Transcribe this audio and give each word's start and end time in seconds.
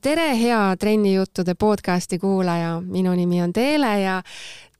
tere, 0.00 0.32
hea 0.38 0.76
Trennijuttude 0.80 1.54
podcasti 1.54 2.18
kuulaja, 2.18 2.78
minu 2.80 3.12
nimi 3.16 3.42
on 3.42 3.52
Teele 3.52 3.90
ja 4.00 4.14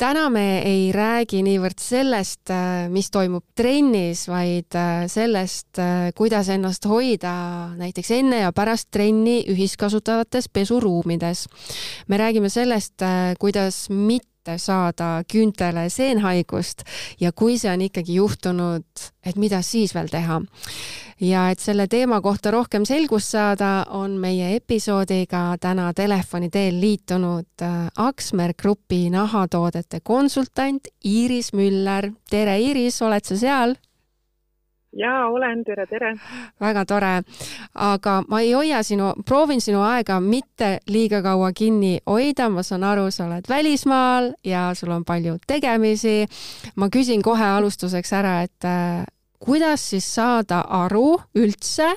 täna 0.01 0.31
me 0.33 0.63
ei 0.65 0.87
räägi 0.97 1.43
niivõrd 1.45 1.81
sellest, 1.83 2.53
mis 2.89 3.11
toimub 3.13 3.45
trennis, 3.57 4.25
vaid 4.31 4.77
sellest, 5.13 5.81
kuidas 6.17 6.49
ennast 6.55 6.89
hoida 6.89 7.35
näiteks 7.77 8.15
enne 8.17 8.41
ja 8.47 8.55
pärast 8.57 8.89
trenni 8.91 9.43
ühiskasutavates 9.53 10.49
pesuruumides. 10.53 11.47
me 12.09 12.17
räägime 12.17 12.49
sellest, 12.49 13.05
kuidas 13.39 13.91
mitte 13.91 14.57
saada 14.57 15.23
küüntele 15.29 15.89
seenhaigust 15.91 16.83
ja 17.21 17.33
kui 17.33 17.59
see 17.59 17.73
on 17.73 17.81
ikkagi 17.81 18.15
juhtunud, 18.15 18.89
et 19.27 19.37
mida 19.37 19.63
siis 19.63 19.95
veel 19.95 20.09
teha. 20.09 20.41
Ja 21.21 21.49
et 21.51 21.61
selle 21.61 21.87
teema 21.91 22.21
kohta 22.21 22.51
rohkem 22.51 22.85
selgust 22.89 23.35
saada, 23.35 23.85
on 23.97 24.17
meie 24.21 24.55
episoodiga 24.57 25.57
täna 25.61 25.93
telefoni 25.95 26.51
teel 26.51 26.81
liitunud 26.81 27.63
äh, 27.63 27.77
Aksmer 27.97 28.55
Grupi 28.59 29.11
nahatoodete 29.11 30.01
konsultant 30.01 30.89
Iiris 31.05 31.53
Müller. 31.53 32.13
tere, 32.31 32.59
Iiris, 32.59 33.03
oled 33.03 33.25
sa 33.25 33.37
seal? 33.37 33.77
jaa, 34.97 35.29
olen, 35.29 35.65
tere, 35.65 35.87
tere! 35.87 36.15
väga 36.61 36.85
tore. 36.85 37.13
aga 37.75 38.23
ma 38.29 38.41
ei 38.41 38.53
hoia 38.53 38.83
sinu, 38.83 39.13
proovin 39.27 39.61
sinu 39.61 39.85
aega 39.87 40.21
mitte 40.21 40.79
liiga 40.89 41.23
kaua 41.23 41.53
kinni 41.53 41.99
hoida, 42.07 42.49
ma 42.49 42.63
saan 42.63 42.85
aru, 42.85 43.11
sa 43.11 43.27
oled 43.29 43.49
välismaal 43.49 44.33
ja 44.45 44.71
sul 44.75 44.91
on 44.91 45.05
palju 45.05 45.37
tegemisi. 45.47 46.27
ma 46.77 46.89
küsin 46.89 47.23
kohe 47.23 47.45
alustuseks 47.45 48.13
ära, 48.13 48.41
et 48.43 48.71
kuidas 49.41 49.83
siis 49.93 50.07
saada 50.15 50.61
aru 50.83 51.17
üldse, 51.39 51.89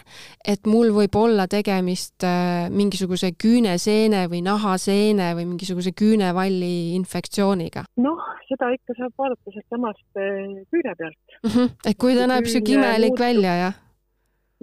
et 0.48 0.68
mul 0.70 0.94
võib 0.96 1.16
olla 1.20 1.46
tegemist 1.52 2.24
äh, 2.28 2.70
mingisuguse 2.72 3.34
küüneseene 3.40 4.26
või 4.32 4.42
nahaseene 4.46 5.34
või 5.38 5.48
mingisuguse 5.52 5.92
küünevalli 6.00 6.94
infektsiooniga? 6.96 7.86
noh, 8.04 8.24
seda 8.48 8.72
ikka 8.76 8.96
saab 9.00 9.16
vaadata 9.20 9.56
sealtsamast 9.56 10.20
äh, 10.20 10.62
küüne 10.72 10.96
pealt 11.00 11.20
mm. 11.44 11.50
-hmm. 11.50 11.74
et 11.90 12.00
kui 12.00 12.16
ta 12.18 12.28
näeb 12.32 12.48
sihuke 12.48 12.78
imelik 12.78 13.12
muutub, 13.12 13.26
välja, 13.26 13.56
jah? 13.60 13.82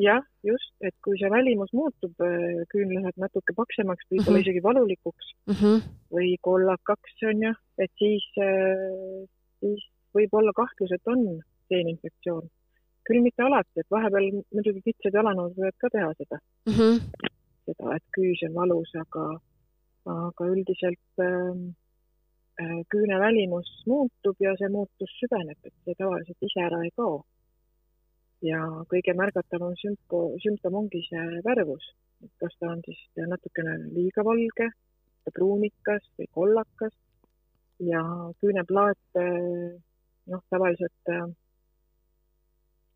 jah, 0.01 0.23
just, 0.49 0.73
et 0.81 0.97
kui 1.05 1.19
see 1.21 1.31
välimus 1.31 1.75
muutub, 1.77 2.15
äh, 2.25 2.63
küün 2.73 2.95
läheb 2.97 3.21
natuke 3.21 3.57
paksemaks, 3.57 4.09
võib-olla 4.09 4.39
mm 4.39 4.41
-hmm. 4.41 4.49
isegi 4.49 4.63
valulikuks 4.69 5.35
mm 5.53 5.59
-hmm. 5.61 5.83
või 6.17 6.33
kollakaks, 6.49 7.19
on 7.29 7.45
ju, 7.49 7.53
et 7.79 7.93
siis, 8.01 8.25
siis 9.61 9.85
võib 10.17 10.33
olla 10.33 10.53
kahtlus, 10.57 10.97
et 10.97 11.13
on 11.13 11.29
seeninfektsioon 11.69 12.49
küll 13.11 13.25
mitte 13.27 13.43
alati, 13.43 13.83
et 13.83 13.91
vahepeal 13.91 14.31
muidugi 14.55 14.83
kitsad 14.87 15.17
jalanõud 15.19 15.57
võivad 15.59 15.79
ka 15.83 15.91
teha 15.95 16.11
seda 16.19 16.39
mm, 16.39 16.75
-hmm. 16.77 17.29
seda, 17.69 17.97
et 17.97 18.07
küüs 18.17 18.45
on 18.49 18.57
valus, 18.61 18.93
aga, 19.03 19.27
aga 20.15 20.49
üldiselt 20.55 21.25
ähm, 21.27 21.65
äh, 22.63 22.79
küüne 22.95 23.19
välimus 23.25 23.71
muutub 23.91 24.47
ja 24.47 24.55
see 24.61 24.71
muutus 24.77 25.17
süveneb, 25.23 25.59
et 25.65 25.75
see 25.85 25.99
tavaliselt 25.99 26.49
ise 26.49 26.67
ära 26.69 26.83
ei 26.87 26.95
kao. 26.97 27.21
ja 28.43 28.61
kõige 28.89 29.13
märgatavam 29.13 29.75
sümpo-, 29.77 30.39
sümptom 30.41 30.79
ongi 30.79 31.03
see 31.11 31.43
värvus, 31.45 31.91
et 32.25 32.33
kas 32.41 32.55
ta 32.61 32.71
on 32.73 32.81
siis 32.87 33.03
natukene 33.29 33.75
liiga 33.97 34.25
valge, 34.25 34.71
pruunikas 35.35 36.07
või 36.19 36.27
kollakas 36.39 36.95
ja 37.85 38.01
küüneplaat 38.41 39.21
äh, 39.21 39.77
noh, 40.33 40.43
tavaliselt 40.53 41.13
äh, 41.13 41.29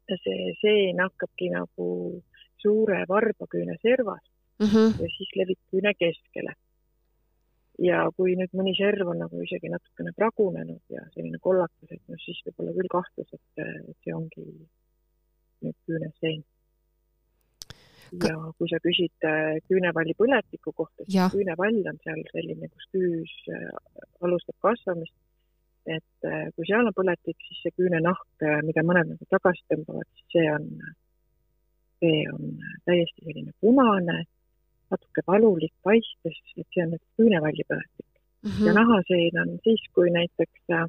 see 0.08 0.52
seen 0.60 1.00
hakkabki 1.00 1.50
nagu 1.54 1.88
suure 2.62 3.04
varbaküüne 3.08 3.76
servast 3.82 4.30
mm 4.58 4.66
-hmm. 4.66 5.02
ja 5.02 5.08
siis 5.16 5.30
levib 5.36 5.60
küüne 5.72 5.92
keskele. 5.98 6.52
ja 7.88 7.98
kui 8.16 8.36
nüüd 8.38 8.52
mõni 8.54 8.72
serv 8.78 9.08
on 9.10 9.18
nagu 9.18 9.40
isegi 9.42 9.68
natukene 9.68 10.12
pragunenud 10.18 10.82
ja 10.94 11.00
selline 11.14 11.38
kollakas, 11.46 11.88
et 11.90 12.02
noh, 12.08 12.20
siis 12.24 12.38
võib 12.46 12.60
olla 12.62 12.74
küll 12.76 12.90
kahtlus, 12.96 13.32
et, 13.34 13.64
see 14.04 14.14
ongi 14.14 14.44
nüüd 15.64 15.78
küüneseen. 15.86 16.44
ja 18.28 18.34
kui 18.58 18.68
sa 18.70 18.78
küsid 18.86 19.26
äh, 19.32 19.58
küünevalli 19.68 20.14
põletiku 20.22 20.72
kohta, 20.72 21.02
siis 21.08 21.34
küünevall 21.34 21.82
on 21.90 21.98
seal 22.04 22.22
selline, 22.30 22.68
kus 22.68 22.86
küüs 22.94 23.34
äh, 23.56 23.68
alustab 24.20 24.56
kasvamist 24.68 25.16
et 25.86 26.28
äh, 26.28 26.48
kui 26.56 26.66
seal 26.68 26.88
on 26.88 26.96
põletik, 26.96 27.36
siis 27.46 27.60
see 27.62 27.74
küünenahk, 27.76 28.26
äh, 28.42 28.60
mida 28.66 28.84
mõned 28.86 29.10
nagu 29.12 29.28
tagasi 29.32 29.64
tõmbavad, 29.72 30.08
siis 30.16 30.36
see 30.36 30.46
on, 30.52 30.68
see 32.00 32.20
on 32.32 32.50
täiesti 32.88 33.26
selline 33.26 33.52
punane, 33.60 34.24
natuke 34.92 35.24
valulik 35.28 35.74
paistes, 35.84 36.40
et 36.56 36.66
see 36.72 36.84
on 36.84 36.94
nagu 36.94 37.04
küünevallipõletik 37.20 38.06
mm. 38.08 38.50
-hmm. 38.50 38.66
ja 38.68 38.76
nahaseen 38.80 39.40
on 39.44 39.56
siis, 39.66 39.84
kui 39.96 40.12
näiteks 40.14 40.76
äh, 40.78 40.86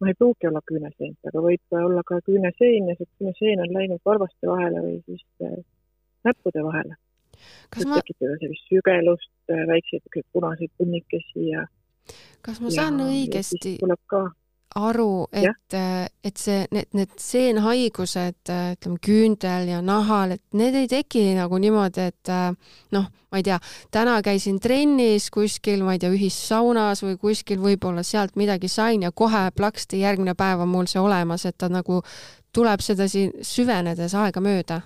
noh, 0.00 0.08
ei 0.08 0.18
pruugi 0.18 0.50
olla 0.50 0.64
küüneseent, 0.72 1.18
aga 1.30 1.44
võib 1.46 1.78
olla 1.84 2.02
ka 2.06 2.20
küüneseen 2.26 2.90
ja 2.90 2.98
see 2.98 3.10
küüneseen 3.18 3.62
on 3.66 3.74
läinud 3.78 4.02
varvaste 4.04 4.50
vahele 4.50 4.82
või 4.86 4.98
siis 5.06 5.26
näppude 6.24 6.64
vahele. 6.64 6.96
kas 7.70 7.86
ma 7.86 8.00
tekitada 8.00 8.36
sellist 8.40 8.66
sügelust, 8.68 9.36
väikseid 9.48 10.24
punaseid 10.32 10.72
punnikesi 10.76 11.46
ja 11.54 11.66
kas 12.42 12.60
ma 12.60 12.70
saan 12.72 13.00
ja, 13.00 13.08
õigesti 13.10 13.76
aru, 14.78 15.26
et, 15.34 15.74
et 16.24 16.38
see, 16.38 16.62
need, 16.70 16.86
need 16.94 17.14
seenhaigused, 17.18 18.38
ütleme 18.46 19.00
küüntel 19.02 19.70
ja 19.72 19.80
nahal, 19.82 20.36
et 20.36 20.44
need 20.54 20.76
ei 20.78 20.86
teki 20.90 21.24
nagu 21.38 21.58
niimoodi, 21.58 22.06
et 22.12 22.30
noh, 22.94 23.08
ma 23.30 23.40
ei 23.40 23.46
tea, 23.46 23.58
täna 23.90 24.20
käisin 24.22 24.60
trennis 24.62 25.26
kuskil, 25.34 25.82
ma 25.86 25.96
ei 25.96 26.02
tea, 26.02 26.12
ühissaunas 26.14 27.02
või 27.02 27.18
kuskil 27.18 27.58
võib-olla 27.62 28.04
sealt 28.06 28.38
midagi 28.38 28.70
sain 28.70 29.02
ja 29.06 29.10
kohe 29.10 29.48
plaksti 29.56 30.04
järgmine 30.04 30.36
päev 30.38 30.62
on 30.62 30.70
mul 30.70 30.90
see 30.90 31.02
olemas, 31.02 31.48
et 31.50 31.58
ta 31.58 31.70
nagu 31.70 32.02
tuleb 32.54 32.82
sedasi 32.82 33.28
süvenedes 33.46 34.14
aegamööda 34.18 34.82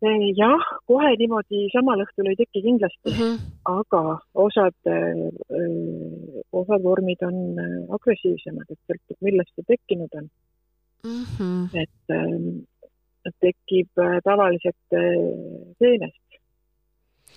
jah, 0.00 0.62
kohe 0.88 1.10
niimoodi 1.20 1.68
samal 1.72 2.00
õhtul 2.04 2.30
ei 2.30 2.36
teki 2.38 2.62
kindlasti 2.64 3.10
mm, 3.10 3.18
-hmm. 3.18 3.36
aga 3.64 4.18
osad, 4.34 4.74
äh, 4.86 6.44
osad 6.52 6.82
vormid 6.82 7.22
on 7.22 7.58
äh, 7.58 7.94
agressiivsemad, 7.96 8.64
et 8.70 8.78
sõltub, 8.88 9.16
millest 9.20 9.52
see 9.54 9.64
tekkinud 9.68 10.08
on 10.14 10.28
mm. 11.04 11.24
-hmm. 11.36 11.82
et 11.82 12.16
ähm, 12.16 12.64
tekib 13.40 13.90
äh, 13.98 14.18
tavaliselt 14.24 14.98
seenest 15.78 16.40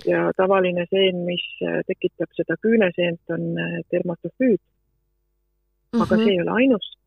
ja 0.08 0.32
tavaline 0.38 0.86
seen, 0.90 1.26
mis 1.26 1.44
tekitab 1.88 2.32
seda 2.34 2.56
küüneseent, 2.64 3.22
on 3.30 3.56
dermatofüüd 3.92 4.60
mm. 4.60 6.00
-hmm. 6.00 6.04
aga 6.04 6.16
see 6.16 6.32
ei 6.32 6.42
ole 6.42 6.52
ainus. 6.52 6.98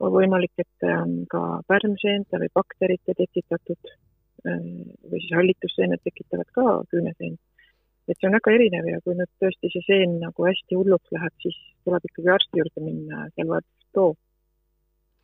on 0.00 0.12
võimalik, 0.12 0.52
et 0.58 0.82
on 1.02 1.26
ka 1.28 1.60
pärmseente 1.68 2.38
või 2.40 2.48
bakterite 2.54 3.12
tekitatud 3.14 3.90
Äh, 3.90 4.09
või 4.44 5.20
siis 5.20 5.32
hallitusseened 5.36 6.02
tekitavad 6.04 6.48
ka 6.56 6.66
küüneseent. 6.92 7.40
et 8.08 8.16
see 8.18 8.26
on 8.26 8.34
väga 8.34 8.54
erinev 8.56 8.86
ja 8.90 9.00
kui 9.04 9.14
nüüd 9.14 9.30
tõesti 9.42 9.70
see 9.70 9.84
seen 9.86 10.16
nagu 10.22 10.46
hästi 10.46 10.78
hulluks 10.78 11.12
läheb, 11.14 11.34
siis 11.42 11.58
tuleb 11.84 12.06
ikkagi 12.08 12.32
arsti 12.36 12.62
juurde 12.62 12.82
minna, 12.84 13.28
seal 13.34 13.52
vaadatakse 13.52 13.92
too. 13.94 14.16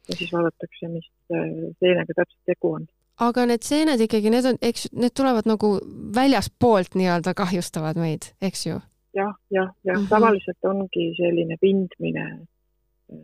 ja 0.08 0.18
siis 0.20 0.32
vaadatakse, 0.32 0.92
mis 0.92 1.08
äh, 1.32 1.50
seenega 1.80 2.20
täpselt 2.20 2.44
tegu 2.52 2.72
on 2.78 2.86
aga 3.26 3.46
need 3.48 3.64
seened 3.64 4.02
ikkagi, 4.04 4.30
need 4.32 4.48
on, 4.52 4.58
eks 4.60 4.90
need 4.92 5.14
tulevad 5.16 5.48
nagu 5.48 5.76
väljaspoolt 6.16 6.98
nii-öelda 6.98 7.34
kahjustavad 7.38 7.98
meid, 8.00 8.30
eks 8.44 8.66
ju 8.68 8.76
ja,? 8.76 8.84
jah, 9.24 9.34
jah, 9.50 9.70
jah 9.84 9.96
mm 9.96 10.04
-hmm., 10.04 10.08
tavaliselt 10.08 10.64
ongi 10.64 11.12
selline 11.16 11.56
pindmine 11.60 12.26
äh, 12.32 13.18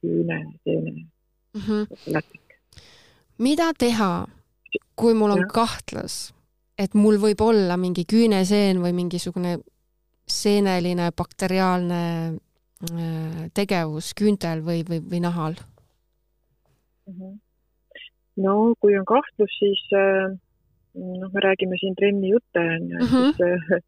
küüne, 0.00 0.40
seene 0.64 0.90
mm 0.90 1.60
-hmm. 1.60 2.22
mida 3.38 3.72
teha, 3.78 4.26
kui 4.98 5.14
mul 5.14 5.34
on 5.36 5.44
ja. 5.44 5.50
kahtlus, 5.54 6.18
et 6.78 6.94
mul 6.98 7.18
võib 7.22 7.40
olla 7.44 7.76
mingi 7.80 8.04
küüneseen 8.08 8.82
või 8.82 8.94
mingisugune 8.96 9.58
seeneline 10.28 11.10
bakteriaalne 11.16 12.02
äh, 12.28 13.44
tegevus 13.56 14.12
küüntel 14.18 14.64
või, 14.66 14.82
või, 14.88 15.00
või 15.10 15.22
nahal? 15.24 15.56
-hmm. 17.08 17.38
no 18.44 18.74
kui 18.80 18.98
on 18.98 19.06
kahtlus, 19.08 19.54
siis 19.58 19.84
äh, 19.96 20.34
noh, 20.94 21.30
me 21.32 21.44
räägime 21.46 21.78
siin 21.80 21.96
trenni 21.96 22.34
jutte 22.34 22.66
on 22.76 22.90
ju, 22.90 22.98
et 22.98 23.10
-hmm. 23.10 23.32
siis 23.32 23.72
äh, 23.72 23.82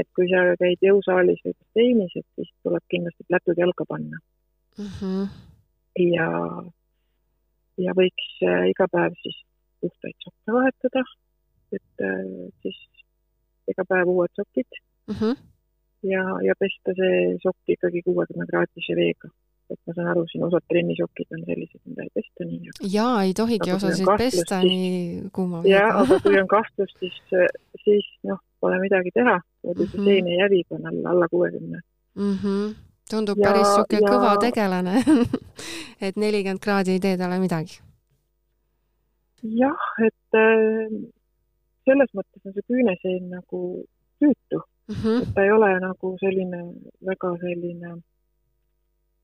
et 0.00 0.08
kui 0.14 0.28
sa 0.30 0.42
käid 0.58 0.78
jõusaalis 0.86 1.40
või 1.44 1.54
basseinis, 1.58 2.12
et 2.16 2.26
siis 2.38 2.50
tuleb 2.62 2.84
kindlasti 2.88 3.24
plätud 3.28 3.58
jalga 3.58 3.84
panna 3.88 4.18
mm. 4.78 4.90
-hmm. 5.00 5.28
ja, 6.14 6.28
ja 7.86 7.94
võiks 7.98 8.28
iga 8.70 8.86
päev 8.92 9.16
siis 9.22 9.42
puhtaid 9.80 10.16
sokke 10.24 10.56
vahetada, 10.56 11.04
et 11.76 12.04
äh, 12.06 12.24
siis 12.62 12.80
iga 13.70 13.86
päev 13.88 14.10
uued 14.10 14.32
sokid 14.38 14.80
mm. 15.08 15.14
-hmm. 15.14 15.36
ja, 16.12 16.24
ja 16.46 16.54
pesta 16.58 16.96
see 17.00 17.38
sokk 17.44 17.76
ikkagi 17.76 18.02
kuuekümne 18.08 18.46
kraadise 18.50 18.96
veega. 18.96 19.30
et 19.70 19.78
ma 19.86 19.94
saan 19.94 20.08
aru, 20.10 20.24
siin 20.26 20.42
osad 20.44 20.64
trennisokid 20.68 21.28
on 21.34 21.42
sellised, 21.46 21.80
mida 21.86 22.02
ei 22.02 22.10
pesta 22.14 22.44
nii. 22.44 22.70
jaa, 22.96 23.22
ei 23.22 23.34
tohigi 23.40 23.72
osasid 23.72 24.08
pesta 24.18 24.62
nii 24.62 25.28
kuuma 25.32 25.62
veega. 25.62 25.76
jah, 25.76 26.00
aga 26.02 26.20
kui 26.24 26.40
on 26.42 26.48
kahtlus, 26.56 26.94
siis, 26.98 27.20
siis 27.84 28.08
noh, 28.30 28.40
pole 28.60 28.80
midagi 28.82 29.14
teha, 29.14 29.36
muidu 29.66 29.86
see 29.92 30.06
seen 30.08 30.30
ei 30.32 30.40
hävi, 30.42 30.64
kui 30.68 30.80
on 30.80 30.90
alla, 30.92 31.10
alla 31.14 31.28
kuuekümne 31.34 31.78
mm. 32.14 32.34
-hmm. 32.42 32.74
tundub 33.10 33.38
ja, 33.38 33.46
päris 33.46 33.68
niisugune 33.68 34.02
ja... 34.02 34.16
kõva 34.16 34.34
tegelane 34.46 34.96
et 36.06 36.16
nelikümmend 36.16 36.64
kraadi 36.66 36.98
ei 36.98 37.00
tee 37.06 37.16
talle 37.20 37.38
midagi. 37.38 37.80
Jah, 39.42 39.88
et 40.06 40.38
äh, 40.38 40.92
selles 41.88 42.12
mõttes 42.14 42.46
on 42.46 42.54
see 42.54 42.68
küüneseen 42.68 43.28
nagu 43.32 43.60
tüütu 44.20 44.60
mm, 44.60 44.94
-hmm. 44.94 45.22
et 45.22 45.34
ta 45.34 45.44
ei 45.44 45.52
ole 45.56 45.70
nagu 45.80 46.14
selline 46.20 46.60
väga 47.10 47.30
selline 47.44 47.90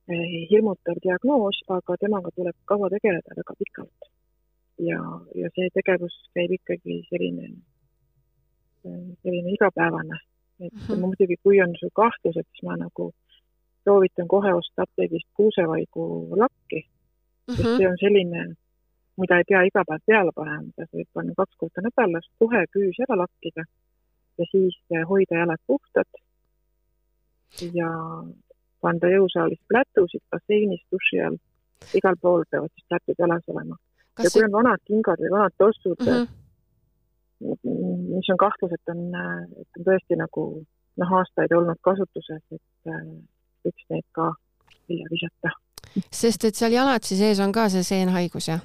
eh, 0.09 0.37
hirmutav 0.51 1.01
diagnoos, 1.03 1.63
aga 1.69 1.97
temaga 2.01 2.31
tuleb 2.37 2.57
kaua 2.65 2.91
tegeleda 2.91 3.41
väga 3.41 3.55
pikalt. 3.59 4.13
ja, 4.79 5.01
ja 5.35 5.51
see 5.55 5.69
tegevus 5.75 6.17
käib 6.35 6.53
ikkagi 6.59 7.03
selline, 7.11 7.51
eh, 8.85 9.05
selline 9.23 9.53
igapäevane 9.59 10.19
et 10.61 10.73
mm 10.73 10.79
-hmm. 10.95 11.01
muidugi, 11.01 11.37
kui 11.43 11.61
on 11.63 11.73
sul 11.79 11.91
kahtlused, 11.93 12.47
siis 12.51 12.63
ma 12.63 12.77
nagu 12.77 13.13
soovitan 13.85 14.29
kohe 14.29 14.55
osta 14.55 14.83
apteegist 14.83 15.29
kuusevaigu 15.37 16.05
lakki 16.43 16.81
mm, 16.81 17.55
-hmm. 17.55 17.57
sest 17.57 17.69
mhm. 17.69 17.77
see 17.77 17.89
on 17.89 17.99
selline, 18.05 18.55
mida 19.21 19.41
ei 19.41 19.49
pea 19.49 19.63
iga 19.69 19.85
päev 19.89 20.05
peale 20.07 20.33
panema, 20.37 20.63
mida 20.69 20.87
sa 20.87 20.99
võid 20.99 21.11
panna 21.15 21.35
kaks 21.41 21.59
korda 21.61 21.85
nädalas, 21.89 22.31
kohe 22.43 22.63
küüs 22.75 23.03
ära 23.07 23.19
lakkida 23.23 23.65
ja 24.39 24.49
siis 24.51 24.79
eh, 24.93 25.05
hoida 25.09 25.43
jalad 25.43 25.63
puhtad 25.67 26.21
ja 27.73 27.91
kanda 28.85 29.11
jõusaalis 29.11 29.63
plätusid 29.69 30.25
basseinis, 30.31 30.83
duši 30.93 31.23
all, 31.27 31.39
igal 31.97 32.19
pool 32.21 32.45
peavad 32.51 32.73
siis 32.75 32.89
plätud 32.91 33.23
jalas 33.25 33.47
olema. 33.53 33.79
ja 34.23 34.33
kui 34.33 34.45
on 34.45 34.53
vanad 34.53 34.83
kingad 34.85 35.23
või 35.23 35.33
vanad 35.39 35.57
tossud 35.59 36.01
mm, 36.01 36.13
-hmm 36.13 36.35
mis 37.41 38.31
on 38.31 38.37
kahtlus, 38.41 38.73
et 38.73 38.89
on, 38.89 39.01
et 39.61 39.79
on 39.79 39.85
tõesti 39.85 40.17
nagu 40.17 40.45
noh, 40.97 41.13
aastaid 41.21 41.53
olnud 41.53 41.81
kasutuses, 41.85 42.43
et 42.53 42.93
äh, 42.93 43.03
võiks 43.67 43.89
need 43.93 44.07
ka 44.17 44.31
vilja 44.89 45.11
visata. 45.13 45.53
sest 46.11 46.45
et 46.49 46.57
seal 46.57 46.73
jalatsi 46.73 47.19
sees 47.19 47.41
on 47.41 47.53
ka 47.53 47.69
see 47.73 47.85
seenhaigus, 47.85 48.49
jah? 48.49 48.65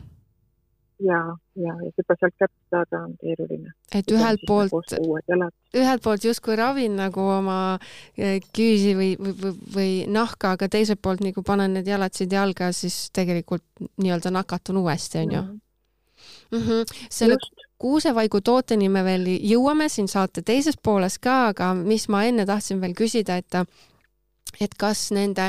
Ja, 1.02 1.20
ja, 1.56 1.76
ja 1.84 1.92
seda 1.96 2.18
sealt 2.20 2.36
kätte 2.40 2.74
saada 2.74 3.04
on 3.06 3.16
keeruline. 3.22 3.74
et 3.96 4.12
ühelt 4.12 4.44
poolt, 4.48 4.96
ühelt 5.78 6.04
poolt 6.04 6.28
justkui 6.28 6.56
ravin 6.60 6.96
nagu 7.00 7.26
oma 7.38 7.58
äh, 7.76 8.38
küüsi 8.56 8.94
või, 8.98 9.12
või, 9.20 9.56
või, 9.76 9.90
nahka, 10.12 10.56
aga 10.58 10.70
teiselt 10.72 11.02
poolt 11.02 11.24
nagu 11.26 11.44
panen 11.46 11.78
need 11.78 11.90
jalatsid 11.90 12.32
jalga, 12.32 12.72
siis 12.76 13.10
tegelikult 13.16 13.66
nii-öelda 13.98 14.34
nakatun 14.34 14.84
uuesti, 14.84 15.26
onju. 15.26 15.44
Mhm. 16.52 16.84
selle 17.10 17.38
Just 17.40 17.62
kuusevaigu 17.82 18.42
tooteni 18.46 18.90
me 18.94 19.04
veel 19.06 19.26
jõuame 19.40 19.88
siin 19.90 20.10
saate 20.12 20.44
teises 20.46 20.78
pooles 20.84 21.18
ka, 21.22 21.38
aga 21.54 21.72
mis 21.78 22.08
ma 22.14 22.26
enne 22.30 22.46
tahtsin 22.50 22.82
veel 22.84 22.94
küsida, 22.98 23.40
et 23.42 23.58
et 24.62 24.74
kas 24.78 25.08
nende 25.16 25.48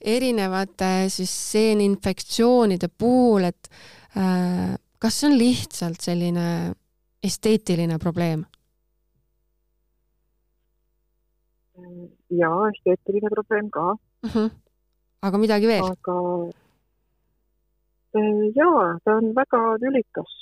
erinevate 0.00 1.08
siis 1.12 1.32
seeninfektsioonide 1.52 2.90
puhul, 2.98 3.46
et 3.46 3.70
äh, 4.18 4.74
kas 5.00 5.20
see 5.20 5.30
on 5.30 5.36
lihtsalt 5.38 6.00
selline 6.04 6.46
esteetiline 7.24 7.98
probleem? 7.98 8.44
jaa, 12.40 12.68
esteetiline 12.72 13.30
probleem 13.36 13.70
ka 13.70 13.86
uh. 13.92 13.98
Mhm. 14.26 14.32
-huh. 14.36 14.50
aga 15.22 15.38
midagi 15.38 15.66
veel? 15.66 15.84
aga 15.84 16.16
äh, 18.18 18.44
jaa, 18.56 18.98
ta 19.04 19.16
on 19.16 19.34
väga 19.34 19.60
tülikas 19.80 20.40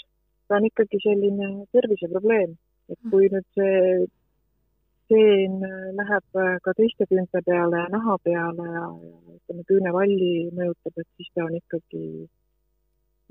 ta 0.48 0.56
on 0.56 0.66
ikkagi 0.68 0.98
selline 1.04 1.48
terviseprobleem, 1.72 2.56
et 2.92 3.00
kui 3.12 3.28
nüüd 3.32 3.46
see 3.56 4.06
seen 5.08 5.60
läheb 5.98 6.38
ka 6.64 6.74
teiste 6.76 7.06
küünte 7.10 7.40
peale 7.44 7.84
ja 7.84 7.92
naha 7.92 8.16
peale 8.24 8.66
ja, 8.72 8.86
ja 8.88 9.36
ütleme, 9.36 9.64
küünevalli 9.70 10.32
mõjutab, 10.56 11.00
et 11.00 11.08
siis 11.16 11.30
ta 11.34 11.46
on 11.46 11.56
ikkagi 11.60 12.02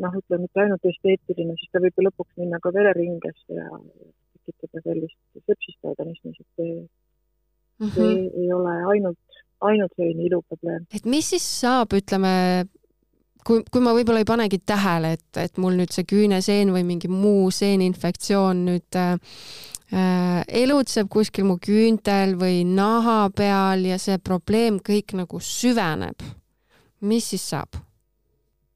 noh, 0.03 0.17
ütleme 0.19 0.45
mitte 0.45 0.63
ainult 0.63 0.85
esteetiline, 0.85 1.55
siis 1.59 1.73
ta 1.73 1.81
võib 1.83 1.97
ju 1.97 2.07
lõpuks 2.07 2.37
minna 2.41 2.59
ka 2.63 2.71
vereringesse 2.75 3.57
ja 3.57 3.67
tekitada 4.47 4.83
sellist 4.85 5.45
sepsist 5.45 5.91
organismis, 5.91 6.39
et 6.39 6.49
see 6.55 6.73
mm, 6.75 6.87
-hmm. 7.79 7.93
see 7.95 8.43
ei 8.43 8.51
ole 8.53 8.75
ainult, 8.93 9.39
ainult 9.61 9.93
selline 9.95 10.27
iluprobleem. 10.29 10.85
et 10.93 11.05
mis 11.05 11.29
siis 11.29 11.47
saab, 11.61 11.93
ütleme, 11.97 12.33
kui, 13.47 13.63
kui 13.71 13.81
ma 13.81 13.95
võib-olla 13.97 14.23
ei 14.23 14.29
panegi 14.29 14.59
tähele, 14.59 15.15
et, 15.17 15.41
et 15.43 15.57
mul 15.57 15.79
nüüd 15.79 15.95
see 15.95 16.07
küüneseen 16.07 16.73
või 16.75 16.83
mingi 16.87 17.11
muu 17.11 17.49
seeninfektsioon 17.51 18.65
nüüd 18.69 18.99
äh, 18.99 19.17
äh, 19.93 20.43
elutseb 20.63 21.09
kuskil 21.09 21.47
mu 21.49 21.57
küüntel 21.63 22.37
või 22.39 22.63
naha 22.67 23.29
peal 23.35 23.85
ja 23.89 23.99
see 24.01 24.17
probleem 24.17 24.79
kõik 24.79 25.17
nagu 25.17 25.41
süveneb, 25.43 26.23
mis 27.01 27.33
siis 27.33 27.49
saab? 27.55 27.86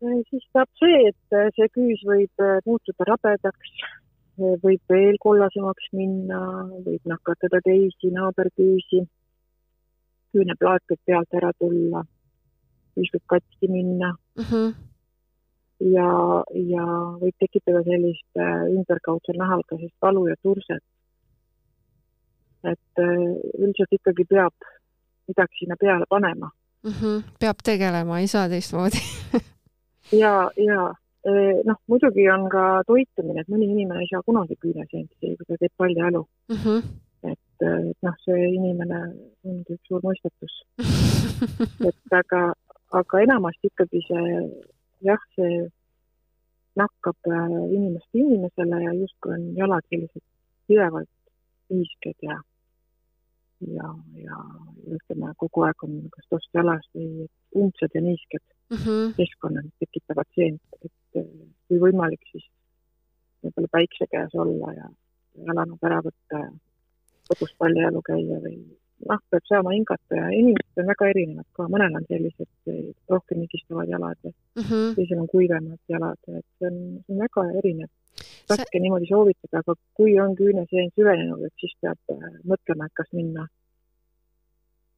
Siis 0.02 0.46
saab 0.52 0.70
see, 0.82 1.02
et 1.10 1.38
äh, 1.38 1.50
see 1.56 1.68
küüs 1.78 2.06
võib 2.08 2.46
äh, 2.46 2.62
muutuda 2.66 3.10
rabedaks, 3.14 3.74
võib 4.64 4.82
veel 4.90 5.20
kollasemaks 5.22 5.92
minna, 5.94 6.40
võib 6.86 7.04
nakatada 7.06 7.60
teisi 7.66 8.10
naaberküüsi, 8.16 9.04
küüneplaat 10.34 10.82
võib 10.90 11.02
pealt 11.06 11.38
ära 11.38 11.52
tulla 11.60 12.02
siis 12.96 13.12
võib 13.16 13.28
katki 13.36 13.70
minna. 13.72 14.14
Mhm. 14.40 14.48
-huh. 14.52 14.74
ja, 15.96 16.10
ja 16.72 16.86
võib 17.22 17.38
tekitada 17.40 17.84
sellist 17.88 18.40
äh, 18.40 18.66
ümberkaudsel 18.76 19.40
nahal 19.40 19.64
ka 19.68 19.78
sellist 19.78 19.98
valu 20.02 20.28
ja 20.28 20.36
turset. 20.44 20.84
et 22.64 23.00
äh, 23.02 23.22
üldiselt 23.58 23.94
ikkagi 23.98 24.26
peab 24.30 24.54
midagi 25.28 25.60
sinna 25.60 25.76
peale 25.80 26.06
panema. 26.10 26.52
Mhm. 26.84 26.94
-huh. 26.94 27.24
peab 27.40 27.58
tegelema, 27.64 28.20
ei 28.20 28.28
saa 28.28 28.50
teistmoodi 28.50 29.02
ja, 30.12 30.34
ja 30.58 30.82
noh, 31.68 31.78
muidugi 31.88 32.26
on 32.34 32.48
ka 32.50 32.82
toitumine, 32.88 33.44
et 33.44 33.50
mõni 33.52 33.70
inimene 33.70 34.02
ei 34.02 34.10
saa 34.10 34.24
kunagi 34.26 34.58
küüneseent, 34.58 35.12
kui 35.22 35.38
ta 35.48 35.58
teeb 35.60 35.74
palja 35.78 36.10
elu 36.12 36.26
uh. 36.26 36.56
Mhm. 36.56 36.68
-huh 36.68 37.00
et, 37.24 37.40
et 37.62 37.98
noh, 38.06 38.18
see 38.26 38.48
inimene 38.56 39.00
ongi 39.46 39.76
üks 39.76 39.90
suur 39.90 40.02
mõistatus 40.06 40.56
et 41.90 42.16
aga, 42.18 42.42
aga 43.02 43.24
enamasti 43.26 43.70
ikkagi 43.70 44.02
see 44.08 44.42
jah, 45.08 45.22
see 45.38 45.66
nakkab 46.80 47.32
inimest 47.32 48.16
inimesele 48.16 48.84
ja 48.86 48.94
justkui 48.96 49.36
on 49.36 49.50
jalad 49.58 49.86
sellised 49.90 50.24
pidevalt 50.70 51.12
niisked 51.74 52.28
ja 52.28 52.40
ja, 53.62 53.90
ja 54.18 54.38
ütleme, 54.90 55.34
kogu 55.38 55.68
aeg 55.68 55.84
on 55.86 56.00
kas 56.16 56.26
tost 56.34 56.50
jalas 56.58 56.88
või 56.96 57.28
umbsed 57.62 57.94
ja 57.94 58.02
niisked 58.02 58.42
mm 58.72 58.78
-hmm. 58.78 59.14
keskkonnad 59.20 59.70
tekitavad 59.84 60.30
seent, 60.36 60.62
et 60.86 61.24
kui 61.68 61.80
võimalik, 61.86 62.24
siis 62.32 62.48
võib-olla 63.44 63.74
päikse 63.78 64.08
käes 64.12 64.36
olla 64.44 64.74
ja 64.74 64.90
jalanud 65.48 65.90
ära 65.90 66.02
võtta 66.06 66.44
ja 66.46 66.52
kodus 67.30 67.54
paljajalu 67.58 68.02
käia 68.06 68.40
või 68.44 68.58
noh, 69.10 69.22
peab 69.34 69.48
saama 69.50 69.74
hingata 69.76 70.20
ja 70.20 70.28
inimesed 70.36 70.82
on 70.84 70.90
väga 70.92 71.08
erinevad 71.14 71.48
ka, 71.58 71.68
mõnel 71.74 71.96
on 72.00 72.06
sellised 72.10 72.74
rohkem 73.14 73.42
higistavad 73.46 73.90
jalad 73.90 74.20
ja 74.24 74.32
mm 74.32 74.64
-hmm. 74.64 74.94
teisel 74.98 75.24
on 75.24 75.32
kuivemad 75.32 75.80
jalad, 75.90 76.20
et 76.28 76.46
see 76.60 76.70
on, 76.72 76.78
see 77.06 77.16
on 77.16 77.24
väga 77.26 77.46
erinev. 77.62 77.90
raske 78.50 78.68
see... 78.72 78.84
niimoodi 78.84 79.10
soovitada, 79.10 79.64
aga 79.64 79.76
kui 79.98 80.20
on 80.20 80.36
küüneseen 80.36 80.92
süvenenud, 80.96 81.44
et 81.48 81.54
siis 81.64 81.74
peab 81.82 82.00
äh, 82.14 82.30
mõtlema, 82.52 82.86
et 82.86 82.96
kas 83.00 83.10
minna, 83.14 83.48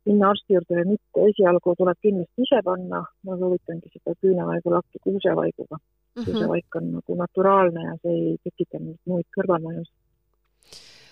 minna 0.05 0.29
arsti 0.33 0.55
juurde 0.55 0.79
või 0.79 0.85
mitte. 0.93 1.27
esialgu 1.31 1.75
tuleb 1.79 1.99
kindlasti 2.05 2.47
ise 2.47 2.61
panna, 2.65 3.03
ma 3.25 3.37
soovitangi 3.39 3.91
seda 3.93 4.15
küünevaigu 4.21 4.73
lakki 4.73 4.99
kuusevaiguga 5.03 5.77
mm. 5.77 5.85
-hmm. 6.15 6.25
kuusevaik 6.25 6.79
on 6.79 6.89
nagu 6.97 7.15
naturaalne 7.21 7.85
ja 7.89 7.95
see 8.01 8.17
ei 8.17 8.35
tekita 8.43 8.79
mingeid 8.79 9.13
muid 9.13 9.29
kõrvalmõjusid. 9.37 9.95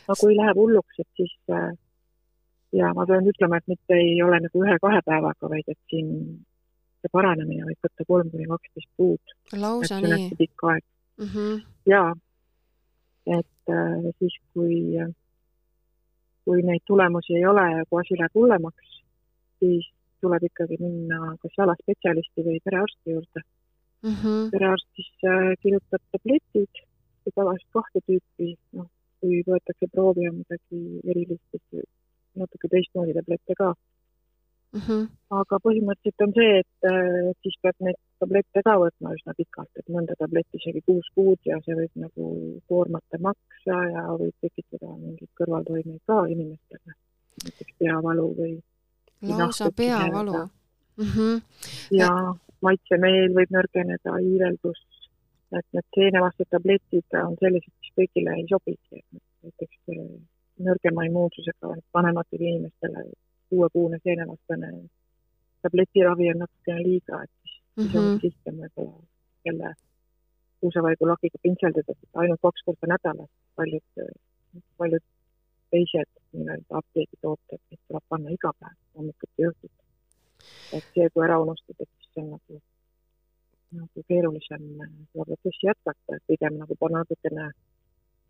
aga 0.07 0.19
kui 0.19 0.35
läheb 0.35 0.57
hulluks, 0.63 0.99
et 0.99 1.09
siis 1.17 1.35
äh, 1.49 1.71
ja 2.79 2.93
ma 2.95 3.05
pean 3.07 3.27
ütlema, 3.27 3.57
et 3.57 3.67
mitte 3.67 3.97
ei 3.97 4.15
ole 4.23 4.39
nagu 4.45 4.63
ühe-kahe 4.65 5.01
päevaga, 5.05 5.49
vaid 5.53 5.67
et 5.67 5.79
siin 5.91 6.09
see 7.01 7.11
paranemine 7.13 7.65
võib 7.67 7.87
võtta 7.87 8.07
kolm 8.07 8.29
kuni 8.33 8.47
kaksteist 8.51 8.91
kuud. 8.97 9.35
lausa 9.63 9.99
nii? 10.03 10.29
pikk 10.39 10.67
aeg 10.71 10.83
mm. 11.17 11.31
-hmm. 11.33 11.63
ja, 11.93 12.03
et 13.39 13.73
äh, 13.77 14.11
siis, 14.19 14.37
kui, 14.53 14.77
kui 16.45 16.61
neid 16.65 16.83
tulemusi 16.87 17.35
ei 17.37 17.45
ole 17.45 17.65
ja 17.77 17.87
kui 17.89 18.01
asi 18.01 18.17
läheb 18.19 18.37
hullemaks, 18.39 19.01
siis 19.59 19.89
tuleb 20.21 20.45
ikkagi 20.49 20.77
minna 20.81 21.35
kas 21.41 21.57
jalaspetsialisti 21.57 22.45
või 22.47 22.61
perearsti 22.65 23.15
juurde 23.15 23.41
mm. 23.41 24.15
-hmm. 24.15 24.49
perearst 24.53 24.87
siis 24.95 25.11
kirjutab 25.61 26.01
tabletid, 26.11 26.83
tavaliselt 27.35 27.73
kahte 27.77 28.01
tüüpi, 28.07 28.55
noh, 28.77 28.89
kui 29.21 29.41
võetakse 29.47 29.89
proovi 29.93 30.27
on 30.29 30.41
midagi 30.41 30.81
erilist, 31.13 31.61
natuke 32.41 32.69
teistmoodi 32.73 33.13
tablette 33.17 33.57
ka. 33.57 33.73
Mm. 34.73 34.81
-hmm. 34.81 35.07
aga 35.41 35.59
põhimõtteliselt 35.65 36.25
on 36.25 36.33
see, 36.37 36.59
et 36.63 36.89
äh, 36.91 37.31
siis 37.43 37.57
peab 37.63 37.85
neid 37.87 37.99
tablette 38.23 38.63
ka 38.67 38.75
võtma 38.83 39.13
üsna 39.17 39.35
pikalt, 39.37 39.71
et 39.79 39.87
mõnda 39.95 40.17
tabletti 40.19 40.61
isegi 40.61 40.81
kuus 40.87 41.07
kuud 41.15 41.39
ja 41.51 41.59
see 41.65 41.77
võib 41.79 42.03
nagu 42.05 42.27
koormata 42.71 43.19
maksa 43.27 43.79
ja 43.95 44.05
võib 44.21 44.35
tekitada 44.45 44.93
mingeid 44.97 45.31
kõrvaltoimeid 45.39 46.01
ka 46.11 46.21
inimestele, 46.35 46.97
näiteks 47.45 47.77
peavalu 47.79 48.27
või. 48.39 48.53
lausa 49.21 49.71
peavalu? 49.81 50.47
Mm 51.01 51.11
-hmm. 51.15 51.41
ja 51.97 52.09
maitsemeel 52.61 53.33
võib 53.37 53.53
nõrgeneda, 53.57 54.17
iiveldus, 54.21 54.81
et 55.57 55.65
need 55.75 55.87
seenevastased 55.95 56.51
tabletid 56.51 57.17
on 57.23 57.35
sellised, 57.39 57.73
mis 57.79 57.95
kõigile 57.99 58.35
ei 58.37 58.45
sobigi, 58.49 59.01
et 59.01 59.21
näiteks 59.43 59.77
äh, 59.95 60.05
nõrgema 60.67 61.05
immuunsusega 61.09 61.75
vanematele 61.93 62.49
inimestele 62.53 63.05
kuuekuune 63.51 63.97
seenevastane 64.03 64.67
tabletiravi 65.61 66.29
on 66.31 66.39
natukene 66.43 66.83
liiga, 66.87 67.23
et 67.23 67.31
siis 67.41 67.61
mm, 67.75 67.85
-hmm. 67.85 67.97
on 67.99 68.19
lihtsam 68.23 68.55
võib-olla 68.63 69.03
jälle 69.45 69.73
kuusevaigulakiga 70.61 71.37
pintseldada 71.45 71.93
ainult 72.21 72.41
kaks 72.47 72.63
korda 72.65 72.87
nädalas. 72.93 73.31
paljud, 73.55 73.87
paljud 74.77 75.05
teised 75.73 76.11
nii-öelda 76.33 76.77
apteegitooted, 76.79 77.61
mis 77.71 77.81
tuleb 77.87 78.05
panna 78.09 78.35
iga 78.37 78.51
päev 78.59 78.77
hommikuti 78.97 79.47
õhtuti. 79.49 79.81
et 80.77 80.85
see, 80.93 81.09
kui 81.13 81.25
ära 81.27 81.39
unustad, 81.45 81.77
et 81.79 81.89
siis 81.97 82.13
see 82.13 82.23
on 82.23 82.29
nagu, 82.35 82.61
nagu 83.79 84.03
keerulisem 84.11 84.63
seda 84.77 85.25
protsessi 85.29 85.67
jätkata, 85.69 86.15
et 86.15 86.23
pigem 86.31 86.57
nagu 86.61 86.79
panna 86.83 87.03
natukene 87.03 87.51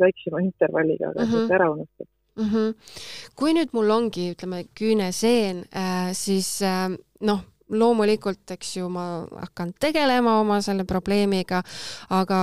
väiksema 0.03 0.43
intervalliga, 0.49 1.09
aga 1.09 1.25
mm 1.25 1.31
-hmm. 1.31 1.55
ära 1.59 1.69
unustad 1.75 2.09
mm. 2.35 2.49
-hmm. 2.49 2.73
kui 3.35 3.53
nüüd 3.53 3.73
mul 3.73 3.89
ongi, 3.89 4.31
ütleme, 4.35 4.65
küüneseen 4.75 5.65
äh,, 5.75 6.13
siis 6.13 6.61
äh, 6.61 6.89
noh, 7.21 7.43
loomulikult, 7.71 8.51
eks 8.51 8.75
ju, 8.77 8.87
ma 8.91 9.23
hakkan 9.31 9.71
tegelema 9.79 10.37
oma 10.41 10.59
selle 10.63 10.83
probleemiga, 10.87 11.61
aga 12.11 12.39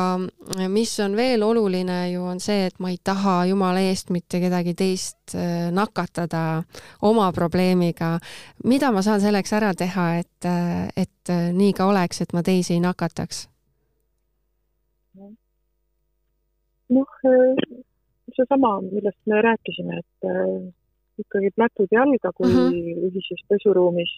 mis 0.72 0.94
on 1.04 1.16
veel 1.16 1.42
oluline 1.44 1.98
ju, 2.12 2.24
on 2.24 2.40
see, 2.40 2.68
et 2.68 2.78
ma 2.82 2.92
ei 2.92 2.98
taha 3.04 3.42
jumala 3.50 3.82
eest 3.84 4.12
mitte 4.14 4.40
kedagi 4.42 4.74
teist 4.78 5.36
äh, 5.36 5.68
nakatada 5.74 6.62
oma 7.02 7.30
probleemiga. 7.32 8.18
mida 8.64 8.90
ma 8.92 9.02
saan 9.02 9.20
selleks 9.20 9.52
ära 9.52 9.74
teha, 9.74 10.08
et, 10.22 10.44
äh, 10.44 10.88
et 10.96 11.30
äh, 11.30 11.50
nii 11.52 11.72
ka 11.72 11.86
oleks, 11.86 12.22
et 12.22 12.32
ma 12.32 12.42
teisi 12.42 12.74
ei 12.74 12.80
nakataks? 12.80 13.48
noh, 16.88 17.04
seesama, 18.38 18.78
millest 18.86 19.20
me 19.26 19.42
rääkisime, 19.42 20.00
et 20.02 20.30
äh, 20.30 20.72
ikkagi 21.22 21.50
plätud 21.56 21.92
jalga, 21.92 22.32
kui 22.36 22.48
mhm. 22.48 22.58
-huh. 22.58 23.06
ühises 23.10 23.42
pesuruumis 23.50 24.14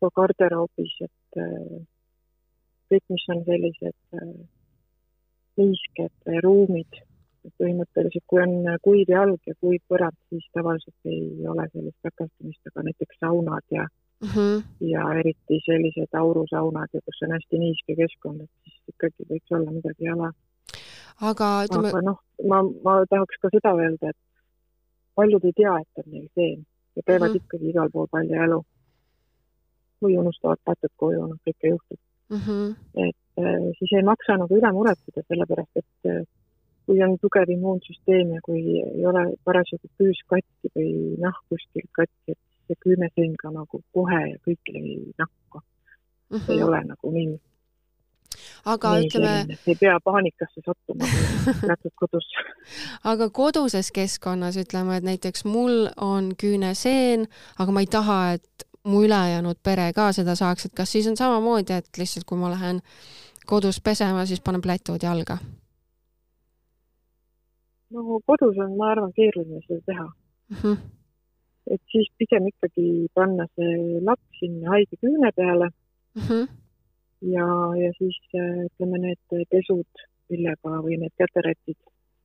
või 0.00 0.14
garderoobis, 0.16 0.96
et 1.06 1.42
äh, 1.44 1.78
kõik, 2.90 3.06
mis 3.14 3.28
on 3.34 3.44
sellised 3.44 3.98
äh, 4.22 4.34
niisked 5.60 6.34
ruumid, 6.44 7.00
põhimõtteliselt 7.58 8.26
kui 8.28 8.42
on 8.42 8.54
kuiv 8.84 9.08
jalg 9.08 9.40
ja 9.48 9.54
kuiv 9.60 9.80
põrand, 9.88 10.16
siis 10.28 10.44
tavaliselt 10.56 11.08
ei 11.08 11.46
ole 11.48 11.64
sellist 11.72 11.98
takastamist, 12.04 12.60
aga 12.68 12.84
näiteks 12.88 13.16
saunad 13.24 13.64
ja 13.70 13.86
mhm. 14.20 14.30
-huh. 14.30 14.62
ja 14.92 15.02
eriti 15.20 15.60
sellised 15.66 16.12
aurusaunad 16.22 16.88
ja 16.92 17.00
kus 17.04 17.22
on 17.22 17.32
hästi 17.36 17.58
niiske 17.64 17.96
keskkond, 18.02 18.40
et 18.40 18.50
siis 18.64 18.94
ikkagi 18.94 19.28
võiks 19.32 19.56
olla 19.56 19.70
midagi 19.78 20.04
jala 20.04 20.32
aga 21.20 21.48
ütleme. 21.66 21.88
aga 21.92 22.02
noh, 22.08 22.18
ma, 22.48 22.62
ma 22.84 22.98
tahaks 23.10 23.40
ka 23.42 23.52
seda 23.54 23.72
öelda, 23.76 24.12
et 24.12 24.18
paljud 25.18 25.44
ei 25.44 25.56
tea, 25.56 25.76
et 25.82 26.02
on 26.02 26.12
neil 26.12 26.28
seen 26.34 26.60
ja 26.96 27.02
käivad 27.06 27.28
mm 27.28 27.34
-hmm. 27.34 27.44
ikkagi 27.44 27.70
igal 27.70 27.90
pool 27.92 28.06
palja 28.10 28.44
elu. 28.44 28.62
või 30.02 30.14
unustavad 30.16 30.60
patud 30.64 30.92
koju, 30.96 31.26
noh, 31.28 31.38
kõike 31.44 31.68
juhtub 31.74 31.98
mm. 32.30 32.40
-hmm. 32.44 32.68
et 33.06 33.44
äh, 33.44 33.64
siis 33.78 33.92
ei 33.96 34.02
maksa 34.02 34.36
nagu 34.40 34.56
üle 34.56 34.70
muretseda, 34.72 35.22
sellepärast 35.28 35.76
et 35.76 36.10
äh, 36.12 36.22
kui 36.86 37.02
on 37.04 37.18
tugev 37.22 37.50
immuunsüsteem 37.54 38.32
ja 38.34 38.40
kui 38.46 38.62
ei 38.80 39.06
ole 39.06 39.24
parasjagu 39.44 39.90
püüs 39.98 40.22
katki 40.32 40.72
või 40.76 40.92
nahk 41.24 41.42
kuskil 41.52 41.86
katki, 41.98 42.32
et 42.32 42.40
see 42.66 42.80
küüneseen 42.84 43.36
ka 43.42 43.52
nagu 43.58 43.82
kohe 43.92 44.22
ja 44.30 44.38
kõigile 44.46 44.80
ei 44.94 45.12
nakka 45.18 45.60
mm. 45.60 46.36
-hmm. 46.38 46.52
ei 46.52 46.62
ole 46.62 46.80
nagu 46.92 47.12
nii 47.18 47.36
aga 48.64 48.94
nii, 48.96 49.06
ütleme. 49.08 49.58
ei 49.66 49.76
pea 49.80 49.98
paanikasse 50.04 50.64
sattuma, 50.66 51.06
jätad 51.46 51.94
kodus 52.02 52.26
aga 53.04 53.30
koduses 53.30 53.92
keskkonnas 53.92 54.58
ütleme, 54.60 54.96
et 54.96 55.06
näiteks 55.06 55.44
mul 55.44 55.86
on 55.96 56.32
küüneseen, 56.40 57.26
aga 57.58 57.72
ma 57.72 57.84
ei 57.84 57.90
taha, 57.90 58.20
et 58.38 58.66
mu 58.84 59.04
ülejäänud 59.04 59.60
pere 59.62 59.90
ka 59.96 60.10
seda 60.16 60.34
saaks, 60.38 60.66
et 60.66 60.76
kas 60.76 60.92
siis 60.92 61.08
on 61.10 61.16
samamoodi, 61.16 61.80
et 61.80 62.00
lihtsalt 62.00 62.26
kui 62.28 62.38
ma 62.40 62.52
lähen 62.52 62.80
kodus 63.46 63.80
pesema, 63.80 64.26
siis 64.26 64.40
panen 64.40 64.62
plätud 64.64 65.02
jalga? 65.02 65.38
no 67.90 68.20
kodus 68.26 68.58
on, 68.62 68.76
ma 68.78 68.92
arvan, 68.94 69.12
keeruline 69.16 69.60
seda 69.66 69.80
teha 69.86 70.06
mm. 70.06 70.56
-hmm. 70.56 70.76
et 71.74 71.82
siis 71.92 72.10
pigem 72.18 72.46
ikkagi 72.52 73.08
panna 73.14 73.46
see 73.56 74.00
laps 74.06 74.40
sinna 74.40 74.70
haige 74.70 74.96
küüne 75.02 75.32
peale 75.36 75.70
mm. 76.14 76.22
-hmm 76.22 76.59
ja, 77.22 77.46
ja 77.82 77.90
siis 77.98 78.18
äh, 78.34 78.64
ütleme, 78.66 78.98
need 79.06 79.46
pesud, 79.50 80.04
millega 80.30 80.76
või 80.84 80.98
need 81.02 81.14
käterätid, 81.20 81.78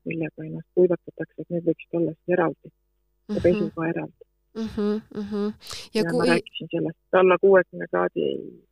millega 0.05 0.45
ennast 0.45 0.69
kuivatatakse, 0.77 1.41
et 1.41 1.49
need 1.49 1.65
võiksid 1.67 1.99
olla 1.99 2.13
siis 2.13 2.37
eraldi 2.37 2.69
ja 2.69 3.33
mm 3.33 3.35
-hmm. 3.35 3.43
pesuga 3.43 3.87
eraldi 3.89 4.25
mm. 4.55 4.67
-hmm, 4.75 5.01
mm 5.15 5.25
-hmm. 5.31 5.53
ja, 5.93 6.01
ja 6.01 6.09
kui... 6.09 6.19
ma 6.19 6.33
rääkisin 6.33 6.67
sellest, 6.71 6.99
et 7.07 7.19
alla 7.21 7.37
kuuekümne 7.37 7.87
kraadi 7.87 8.21
ei, 8.21 8.63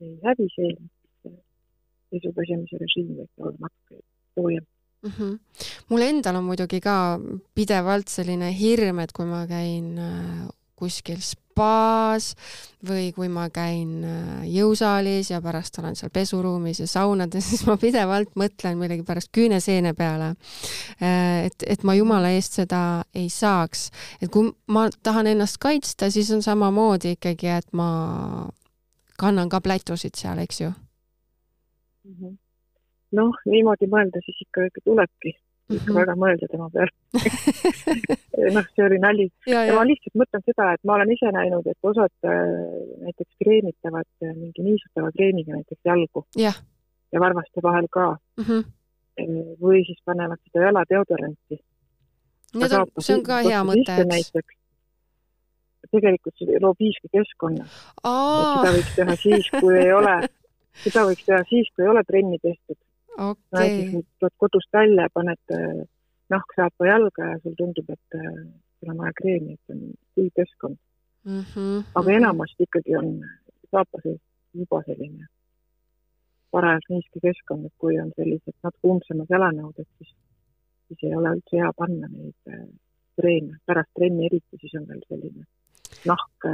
ei 0.00 0.14
hävi 0.24 0.48
see, 0.54 0.72
pesu 2.10 2.32
pesemise 2.32 2.76
režiim 2.80 3.14
võiks 3.20 3.36
olla 3.38 3.56
natuke 3.60 4.02
soojem 4.34 4.64
mm. 5.02 5.10
-hmm. 5.10 5.38
mul 5.88 6.02
endal 6.02 6.36
on 6.36 6.44
muidugi 6.44 6.80
ka 6.80 7.20
pidevalt 7.54 8.08
selline 8.08 8.52
hirm, 8.60 8.98
et 8.98 9.12
kui 9.12 9.26
ma 9.26 9.46
käin 9.46 9.98
äh, 9.98 10.48
kuskil 10.74 11.20
spaas 11.58 12.34
või 12.86 13.10
kui 13.14 13.26
ma 13.32 13.48
käin 13.50 14.04
äh, 14.06 14.44
jõusaalis 14.46 15.32
ja 15.32 15.40
pärast 15.42 15.80
olen 15.80 15.96
seal 15.98 16.12
pesuruumis 16.14 16.78
ja 16.80 16.86
saunades, 16.86 17.46
siis 17.50 17.64
ma 17.66 17.74
pidevalt 17.80 18.36
mõtlen 18.38 18.78
millegipärast 18.78 19.32
küüneseene 19.34 19.94
peale. 19.98 20.34
Äh, 21.02 21.48
et, 21.48 21.66
et 21.66 21.82
ma 21.82 21.96
jumala 21.98 22.30
eest 22.36 22.60
seda 22.60 23.02
ei 23.14 23.28
saaks. 23.32 23.90
et 24.22 24.30
kui 24.30 24.52
ma 24.70 24.88
tahan 25.02 25.26
ennast 25.26 25.58
kaitsta, 25.58 26.10
siis 26.10 26.30
on 26.30 26.42
samamoodi 26.42 27.16
ikkagi, 27.18 27.50
et 27.58 27.72
ma 27.72 28.48
kannan 29.18 29.50
ka 29.50 29.60
plätusid 29.60 30.14
seal, 30.14 30.38
eks 30.38 30.60
ju 30.60 30.70
-hmm.? 30.70 32.36
noh, 33.18 33.34
niimoodi 33.46 33.90
mõelda 33.90 34.22
siis 34.22 34.46
ikka, 34.46 34.70
tulebki 34.84 35.34
mm 35.68 35.76
-hmm. 35.76 35.98
väga 36.00 36.14
mõelda 36.22 36.48
tema 36.50 36.68
peale 36.74 36.92
noh, 38.56 38.66
see 38.74 38.84
oli 38.84 38.98
nali. 38.98 39.28
ja, 39.46 39.64
ja 39.68 39.76
ma 39.76 39.84
lihtsalt 39.88 40.16
mõtlen 40.22 40.44
seda, 40.46 40.72
et 40.74 40.84
ma 40.84 40.96
olen 40.96 41.12
ise 41.12 41.32
näinud, 41.38 41.66
et 41.66 41.90
osad 41.92 42.14
äh, 42.24 42.42
näiteks 43.04 43.32
kreemitavad 43.44 44.10
äh, 44.22 44.34
mingi 44.34 44.62
niisutava 44.68 45.12
kreemiga 45.16 45.56
näiteks 45.58 45.80
jalgu 45.84 46.24
ja, 46.36 46.52
ja 47.12 47.20
varvaste 47.20 47.62
vahel 47.62 47.88
ka 47.90 48.16
mm. 48.36 48.44
-hmm. 48.44 48.62
või 49.64 49.84
siis 49.86 50.00
panevad 50.04 50.38
seda 50.44 50.64
jaladeodoranti. 50.68 51.60
Need 52.54 52.72
on, 52.72 52.86
see 52.98 53.16
on 53.16 53.22
ka 53.22 53.42
hea 53.44 53.60
mõte, 53.64 53.96
eks 54.14 54.54
tegelikult 55.92 56.36
see 56.40 56.60
loob 56.60 56.80
iiske 56.80 57.08
keskkonna. 57.12 57.64
seda 58.04 58.72
võiks 58.76 58.94
teha 58.96 59.16
siis, 59.16 59.48
kui 59.60 59.78
ei 59.78 59.92
ole, 59.92 60.14
seda 60.84 61.04
võiks 61.08 61.24
teha 61.28 61.40
siis, 61.48 61.68
kui 61.74 61.84
ei 61.84 61.90
ole 61.92 62.04
trenni 62.08 62.38
tehtud 62.42 62.78
okay.. 63.18 64.02
tuled 64.18 64.36
kodust 64.36 64.72
välja, 64.72 65.08
paned 65.14 65.54
äh, 65.54 65.86
nahksaapa 66.30 66.86
jalga 66.86 67.32
ja 67.32 67.38
sul 67.42 67.56
tundub, 67.58 67.90
et 67.90 68.18
äh, 68.20 68.36
sul 68.78 68.92
on 68.92 69.02
vaja 69.02 69.16
kreemi, 69.20 69.56
et 69.56 69.74
on 69.74 69.82
kuiv 70.14 70.30
keskkond 70.36 70.76
mm. 71.24 71.42
-hmm. 71.42 71.82
aga 71.94 72.16
enamasti 72.20 72.68
ikkagi 72.68 72.96
on 72.96 73.10
saapa 73.70 74.02
sees 74.02 74.20
juba 74.54 74.82
selline 74.86 75.26
parajalt 76.50 76.88
niiske 76.88 77.20
keskkond, 77.22 77.66
et 77.66 77.74
kui 77.78 78.00
on 78.00 78.12
sellised 78.16 78.56
natuke 78.62 78.88
umbsemad 78.88 79.32
jalanõuded, 79.36 79.88
siis, 79.98 80.14
siis 80.88 81.02
ei 81.02 81.14
ole 81.14 81.34
üldse 81.36 81.62
hea 81.62 81.72
panna 81.76 82.08
neid 82.08 82.54
äh, 82.54 82.68
treene, 83.20 83.58
pärast 83.66 83.92
trenni 83.98 84.26
eriti, 84.30 84.60
siis 84.60 84.74
on 84.80 84.86
veel 84.88 85.02
selline 85.08 85.44
nahk 86.06 86.46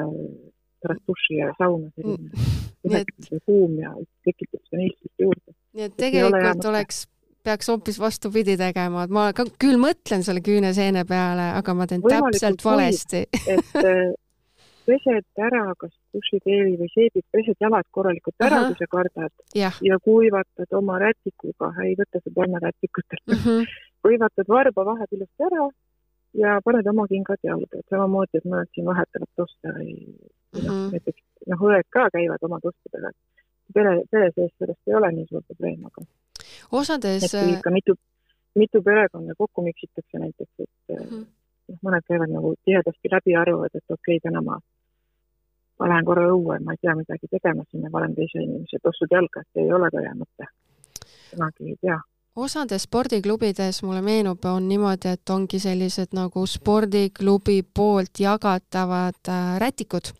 pärast 0.80 1.04
duši 1.09 1.37
ja 1.37 1.52
sauna 1.59 1.90
selline 1.97 2.30
mm. 2.30 2.97
et... 3.00 3.44
kuum 3.47 3.78
ja 3.78 3.92
tekitab 4.25 4.62
seda 4.64 4.83
niiskust 4.83 5.26
juurde 5.26 5.54
nii 5.75 5.88
et 5.88 5.97
tegelikult 5.99 6.64
oleks, 6.71 7.04
peaks 7.45 7.69
hoopis 7.69 8.00
vastupidi 8.00 8.57
tegema, 8.61 9.04
et 9.04 9.14
ma 9.14 9.28
ka 9.37 9.47
küll 9.61 9.81
mõtlen 9.81 10.25
selle 10.26 10.43
küüneseene 10.45 11.04
peale, 11.09 11.50
aga 11.59 11.75
ma 11.76 11.87
teen 11.90 12.04
täpselt 12.04 12.64
valesti. 12.64 13.25
et 13.45 13.75
äh, 13.83 14.12
pesed 14.87 15.40
ära 15.40 15.64
kas 15.81 15.93
dušikeeli 16.14 16.76
või 16.81 16.90
seebid, 16.93 17.25
pesed 17.35 17.57
jalad 17.61 17.87
korralikult 17.95 18.45
ära, 18.45 18.62
kui 18.69 18.78
sa 18.78 18.88
kardad 18.90 19.33
ja. 19.57 19.73
ja 19.85 19.99
kuivatad 20.04 20.76
oma 20.78 20.99
rätikuga, 21.02 21.73
ei 21.85 21.97
võta 21.99 22.21
seda 22.21 22.35
panna 22.38 22.61
rätikutelt 22.62 23.25
mm, 23.26 23.43
-hmm. 23.45 23.75
kuivatad 24.04 24.50
varba 24.57 24.87
vahed 24.90 25.16
ilusti 25.16 25.49
ära 25.49 25.69
ja 26.40 26.57
paned 26.64 26.87
oma 26.90 27.07
kingad 27.11 27.40
jalga, 27.47 27.81
et 27.81 27.95
samamoodi, 27.95 28.40
et 28.40 28.49
mõned 28.49 28.71
siin 28.75 28.88
vahetavad 28.88 29.31
toste 29.37 29.76
või 29.78 29.93
mm 29.93 30.02
-hmm. 30.02 30.66
noh, 30.66 30.75
mhm. 30.75 30.90
näiteks 30.97 31.23
noh, 31.52 31.64
õed 31.71 31.88
ka 31.97 32.09
käivad 32.16 32.49
oma 32.49 32.61
tostidega. 32.61 33.12
Pere, 33.75 33.94
pere 34.11 34.30
sees 34.35 34.52
sellest 34.59 34.90
ei 34.90 34.94
ole 35.00 35.12
nii 35.12 35.26
suur 35.30 35.42
probleem, 35.49 35.87
aga 35.87 36.04
osades 36.73 37.25
et 37.25 37.35
kui 37.35 37.56
ikka 37.56 37.73
mitu, 37.75 37.97
mitu 38.54 38.83
perekonda 38.83 39.35
kokku 39.38 39.64
miksitakse 39.66 40.18
näiteks, 40.18 40.52
et 40.59 40.97
mm 40.99 41.04
-hmm. 41.04 41.26
noh, 41.68 41.83
mõned 41.88 42.06
käivad 42.09 42.30
nagu 42.30 42.54
tihedasti 42.64 43.12
läbi, 43.16 43.37
arvavad, 43.37 43.75
et 43.75 43.85
okei 43.90 44.16
okay,, 44.16 44.25
täna 44.28 44.42
ma 44.42 44.61
ma 45.80 45.88
lähen 45.90 46.04
korra 46.04 46.26
õue, 46.30 46.59
ma 46.64 46.73
ei 46.73 46.83
tea 46.83 46.94
midagi 46.94 47.28
tegema 47.30 47.64
sinna, 47.71 47.90
panen 47.90 48.14
teise 48.14 48.42
inimese 48.42 48.78
tossud 48.83 49.11
jalga, 49.11 49.40
et 49.40 49.62
ei 49.62 49.73
ole 49.73 49.90
ka 49.90 50.02
hea 50.06 50.14
mõte. 50.14 50.50
kunagi 51.30 51.71
ei 51.71 51.76
tea 51.80 52.00
osades 52.37 52.83
spordiklubides 52.83 53.83
mulle 53.83 54.02
meenub, 54.02 54.44
on 54.44 54.68
niimoodi, 54.68 55.12
et 55.14 55.30
ongi 55.30 55.59
sellised 55.62 56.14
nagu 56.18 56.47
spordiklubi 56.47 57.62
poolt 57.75 58.21
jagatavad 58.21 59.30
äh, 59.30 59.59
rätikud, 59.62 60.11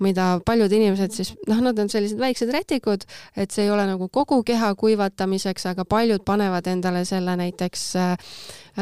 mida 0.00 0.40
paljud 0.46 0.72
inimesed 0.72 1.12
siis, 1.12 1.34
noh, 1.48 1.60
nad 1.64 1.78
on 1.78 1.88
sellised 1.92 2.18
väiksed 2.18 2.50
rätikud, 2.54 3.06
et 3.36 3.54
see 3.54 3.66
ei 3.66 3.70
ole 3.70 3.86
nagu 3.86 4.08
kogu 4.08 4.42
keha 4.46 4.74
kuivatamiseks, 4.74 5.66
aga 5.72 5.84
paljud 5.84 6.24
panevad 6.24 6.66
endale 6.66 7.04
selle 7.08 7.36
näiteks 7.36 7.86
äh, 8.00 8.34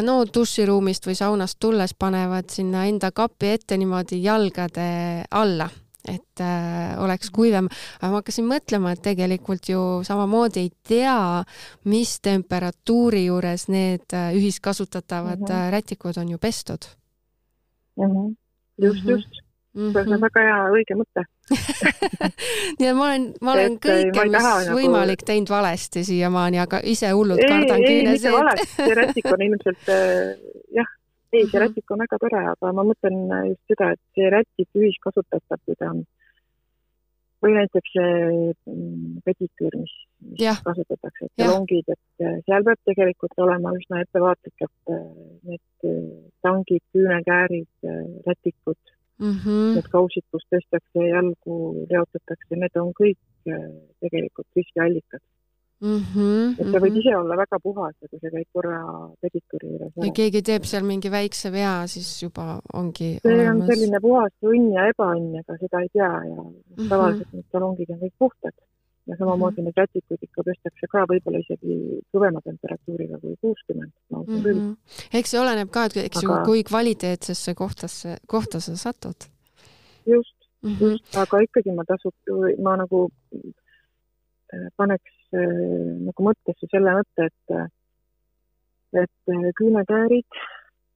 no 0.03 0.23
duširuumist 0.25 1.07
või 1.07 1.19
saunast 1.19 1.61
tulles 1.61 1.95
panevad 1.95 2.51
sinna 2.51 2.87
enda 2.89 3.13
kapi 3.13 3.55
ette 3.57 3.77
niimoodi 3.77 4.23
jalgade 4.25 4.91
alla 5.31 5.71
et 6.09 6.41
äh, 6.41 6.99
oleks 7.03 7.31
kuivem. 7.31 7.69
aga 8.01 8.11
ma 8.11 8.21
hakkasin 8.21 8.47
mõtlema, 8.49 8.93
et 8.93 9.03
tegelikult 9.05 9.69
ju 9.71 9.83
samamoodi 10.07 10.65
ei 10.65 10.71
tea, 10.89 11.45
mis 11.85 12.17
temperatuuri 12.21 13.27
juures 13.29 13.69
need 13.69 14.15
äh, 14.15 14.33
ühiskasutatavad 14.35 15.39
mm 15.39 15.47
-hmm. 15.47 15.71
rätikud 15.71 16.19
on 16.19 16.29
ju 16.29 16.39
pestud 16.39 16.85
mm. 17.97 18.05
-hmm. 18.05 18.35
just 18.79 19.05
mm, 19.05 19.09
-hmm. 19.09 19.11
just 19.11 19.42
Mm 19.73 19.89
-hmm. 19.89 20.05
see 20.05 20.15
on 20.15 20.21
väga 20.21 20.41
hea 20.47 20.57
õige 20.77 20.95
mõte 21.01 21.23
et 22.81 22.97
ma 22.97 23.05
olen, 23.07 23.23
ma 23.41 23.53
olen 23.53 23.73
et, 23.73 23.85
kõike, 23.87 24.25
mis 24.29 24.45
nagu... 24.45 24.75
võimalik 24.77 25.25
teinud 25.25 25.49
valesti 25.49 26.05
siiamaani, 26.05 26.59
aga 26.61 26.81
ise 26.85 27.11
hullult 27.11 27.41
kardan 27.41 27.81
küüneseid. 27.81 28.67
see 28.77 28.95
rätik 29.01 29.31
on 29.33 29.47
ilmselt 29.49 29.89
jah, 29.89 30.91
ei, 31.33 31.47
see 31.47 31.59
mhm. 31.59 31.63
rätik 31.65 31.91
on 31.91 32.05
väga 32.05 32.19
tore, 32.25 32.43
aga 32.55 32.73
ma 32.73 32.85
mõtlen 32.85 33.17
just 33.49 33.65
seda, 33.73 33.93
et 33.97 34.03
see 34.15 34.29
rätik 34.37 34.83
ühiskasutatav, 34.83 35.65
kui 35.65 35.79
ta 35.79 35.95
on 35.95 36.05
või 37.43 37.57
näiteks 37.57 37.95
see 37.97 38.15
mm, 38.71 39.21
pediküür, 39.27 39.75
mis, 39.83 39.93
mis 40.31 40.43
ja. 40.45 40.55
kasutatakse, 40.65 41.27
et 41.27 41.43
salongid, 41.43 41.89
et 41.91 42.25
äh, 42.25 42.39
seal 42.47 42.67
peab 42.69 42.81
tegelikult 42.89 43.39
olema 43.43 43.75
üsna 43.79 44.03
ettevaatlik, 44.05 44.55
et 44.63 44.95
äh, 44.95 45.07
need 45.51 45.89
äh, 45.91 46.11
tangid, 46.47 46.85
küünekäärid, 46.95 47.71
rätikud 48.29 48.79
mm, 49.19 49.37
-hmm. 49.45 49.75
need 49.77 49.89
kausid, 49.93 50.25
kus 50.31 50.45
tõstakse 50.55 51.09
jalgu, 51.09 51.59
leotatakse, 51.91 52.57
need 52.57 52.77
on 52.77 52.93
kõik 53.01 53.21
tegelikult 54.01 54.49
riskiallikad 54.57 55.23
mm. 55.83 56.03
-hmm, 56.15 56.51
et 56.61 56.73
ta 56.73 56.79
võib 56.79 56.91
mm 56.91 56.97
-hmm. 56.97 57.01
ise 57.01 57.17
olla 57.17 57.37
väga 57.37 57.59
puhas 57.63 57.95
kui 58.11 58.19
sa 58.23 58.31
käid 58.35 58.49
korra 58.53 58.81
pediküüri 59.21 59.69
juures. 59.71 59.93
ja 60.07 60.13
keegi 60.19 60.43
teeb 60.49 60.65
seal 60.71 60.85
mingi 60.91 61.11
väikse 61.11 61.53
vea, 61.53 61.87
siis 61.95 62.23
juba 62.23 62.61
ongi 62.73 63.09
see 63.23 63.35
olemas. 63.35 63.61
on 63.61 63.67
selline 63.75 64.01
puhas 64.01 64.33
õnn 64.53 64.69
ja 64.77 64.89
ebaõnn, 64.93 65.39
ega 65.41 65.59
seda 65.65 65.81
ei 65.81 65.91
tea 65.97 66.13
ja 66.33 66.43
mm 66.43 66.53
-hmm. 66.77 66.89
tavaliselt 66.89 67.33
need 67.33 67.49
salongid 67.53 67.91
on 67.91 68.01
kõik 68.05 68.17
puhtad. 68.19 68.55
Ja 69.07 69.17
samamoodi 69.19 69.57
-hmm. 69.57 69.65
need 69.65 69.79
rätikuid 69.83 70.23
ikka 70.23 70.43
pestakse 70.49 70.87
ka 70.93 71.07
võib-olla 71.11 71.39
isegi 71.45 71.79
kõvema 72.15 72.41
temperatuuriga 72.45 73.19
kui 73.23 73.35
kuuskümmend, 73.41 73.93
ma 74.11 74.21
usun 74.21 74.35
mm 74.35 74.41
-hmm. 74.41 74.45
küll. 74.45 75.19
eks 75.19 75.31
see 75.31 75.41
oleneb 75.41 75.71
ka, 75.71 75.85
et 75.85 75.97
eks 75.97 76.23
aga... 76.25 76.27
ju, 76.27 76.45
kui 76.45 76.63
kvaliteetsesse 76.71 77.55
kohtasse, 77.55 78.17
kohta 78.27 78.61
sa 78.61 78.77
satud. 78.77 79.19
just 80.07 80.39
mm, 80.63 80.71
-hmm. 80.71 80.91
just, 80.91 81.17
aga 81.17 81.41
ikkagi 81.47 81.71
ma 81.75 81.85
tasub, 81.85 82.15
ma 82.63 82.77
nagu 82.77 83.11
äh, 84.55 84.69
paneks 84.77 85.23
Äh, 85.33 85.93
nagu 86.05 86.27
mõttesse 86.27 86.67
selle 86.69 86.93
mõtte, 86.99 87.25
et, 87.31 87.53
et 89.01 89.31
äh, 89.33 89.47
küünekäärid, 89.57 90.41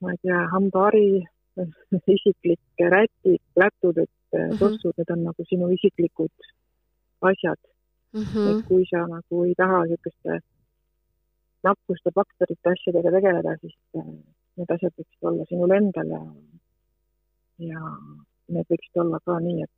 ma 0.04 0.12
ei 0.12 0.20
tea, 0.26 0.42
hambahari, 0.52 1.22
isiklik 1.96 2.84
räti, 2.92 3.38
plätud, 3.56 4.02
et 4.02 4.12
mm 4.36 4.42
-hmm. 4.42 4.58
tossud, 4.60 4.92
need 4.98 5.12
on 5.14 5.22
nagu 5.30 5.46
sinu 5.48 5.70
isiklikud 5.72 6.50
asjad 7.30 7.56
mm. 8.16 8.26
-hmm. 8.32 8.50
et 8.50 8.66
kui 8.68 8.84
sa 8.90 9.06
nagu 9.14 9.44
ei 9.44 9.54
taha 9.62 9.84
niisuguste 9.84 10.40
nakkuste, 11.66 12.10
bakterite 12.14 12.72
asjadega 12.74 13.10
tegeleda, 13.16 13.56
siis 13.60 13.76
need 14.56 14.70
asjad 14.76 14.94
võiksid 14.98 15.30
olla 15.30 15.44
sinul 15.48 15.74
endal 15.78 16.12
ja, 16.16 16.22
ja 17.70 17.80
need 18.54 18.70
võiksid 18.72 19.02
olla 19.02 19.20
ka 19.24 19.40
nii, 19.48 19.66
et 19.66 19.74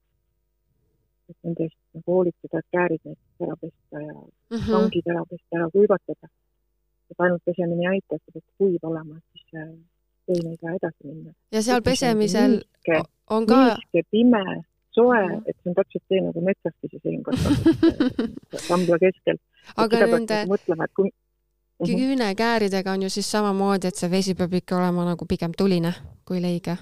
et 1.29 1.37
nende 1.44 1.66
eest 1.66 1.77
nagu 1.92 2.14
hoolitseda, 2.14 2.61
et 2.61 2.68
käärid 2.74 3.03
näiteks 3.05 3.44
ära 3.46 3.57
pesta 3.61 4.01
ja 4.01 4.14
mm 4.14 4.57
-hmm. 4.57 4.72
rongid 4.72 5.11
ära 5.12 5.24
pesta, 5.31 5.57
ära 5.61 5.70
kuivatada. 5.74 6.29
et 7.11 7.20
ainult 7.24 7.44
pesemine 7.44 7.83
ei 7.83 7.88
aita, 7.94 8.16
et 8.16 8.22
see 8.24 8.33
peab 8.33 8.48
kuiv 8.59 8.83
olema, 8.90 9.16
et 9.16 9.24
siis 9.33 9.46
vein 10.29 10.51
ei 10.51 10.57
saa 10.61 10.72
edasi 10.79 11.03
minna. 11.05 11.33
ja 11.53 11.62
seal 11.62 11.83
pesemisel 11.83 12.51
niiske, 12.51 12.96
on 13.31 13.46
ka 13.46 13.61
niiske, 13.64 14.03
pime, 14.11 14.44
soe 14.90 15.22
-hmm. 15.27 15.42
et 15.46 15.57
see 15.57 15.70
on 15.70 15.74
täpselt 15.74 16.05
see 16.09 16.20
nagu 16.29 16.40
metsaski 16.48 16.88
see 16.90 17.01
seenkasvatus 17.05 17.92
rambla 18.71 18.99
keskel. 18.99 19.41
aga 19.77 20.05
nende 20.07 20.45
mõtlema, 20.51 20.89
kui 20.95 21.11
mhm. 21.11 21.99
küünekääridega 21.99 22.93
on 22.93 23.03
ju 23.03 23.11
siis 23.11 23.31
samamoodi, 23.31 23.89
et 23.89 23.97
see 23.97 24.11
vesi 24.11 24.35
peab 24.35 24.55
ikka 24.55 24.79
olema 24.79 25.05
nagu 25.13 25.27
pigem 25.27 25.53
tuline 25.57 25.95
kui 26.25 26.41
leige? 26.43 26.79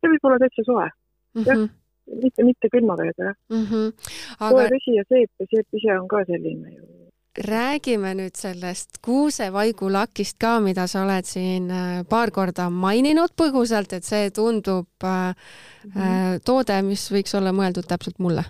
see 0.00 0.12
võib 0.14 0.30
olla 0.30 0.40
täitsa 0.42 0.64
soe 0.66 0.86
mm. 0.86 1.42
-hmm. 1.42 1.48
jah, 1.50 2.20
mitte, 2.22 2.44
mitte 2.44 2.70
külmaveega, 2.72 3.24
jah 3.30 3.36
mm. 3.50 3.66
-hmm. 3.66 3.92
Aga... 4.38 4.50
soe 4.56 4.70
vesi 4.76 4.96
ja 4.96 5.04
seep 5.08 5.30
ja 5.40 5.46
seep 5.50 5.80
ise 5.80 5.98
on 5.98 6.08
ka 6.08 6.24
selline 6.26 6.74
ju. 6.76 6.84
räägime 7.48 8.14
nüüd 8.14 8.34
sellest 8.36 8.98
kuusevaigulakist 9.06 10.36
ka, 10.38 10.60
mida 10.60 10.86
sa 10.86 11.04
oled 11.04 11.24
siin 11.24 11.70
äh, 11.70 12.06
paar 12.08 12.30
korda 12.30 12.70
maininud 12.70 13.36
põgusalt, 13.42 13.92
et 13.92 14.04
see 14.04 14.30
tundub 14.30 14.88
mm 15.02 15.90
-hmm. 15.90 16.40
toode, 16.44 16.82
mis 16.82 17.10
võiks 17.12 17.36
olla 17.38 17.52
mõeldud 17.52 17.86
täpselt 17.86 18.18
mulle 18.18 18.44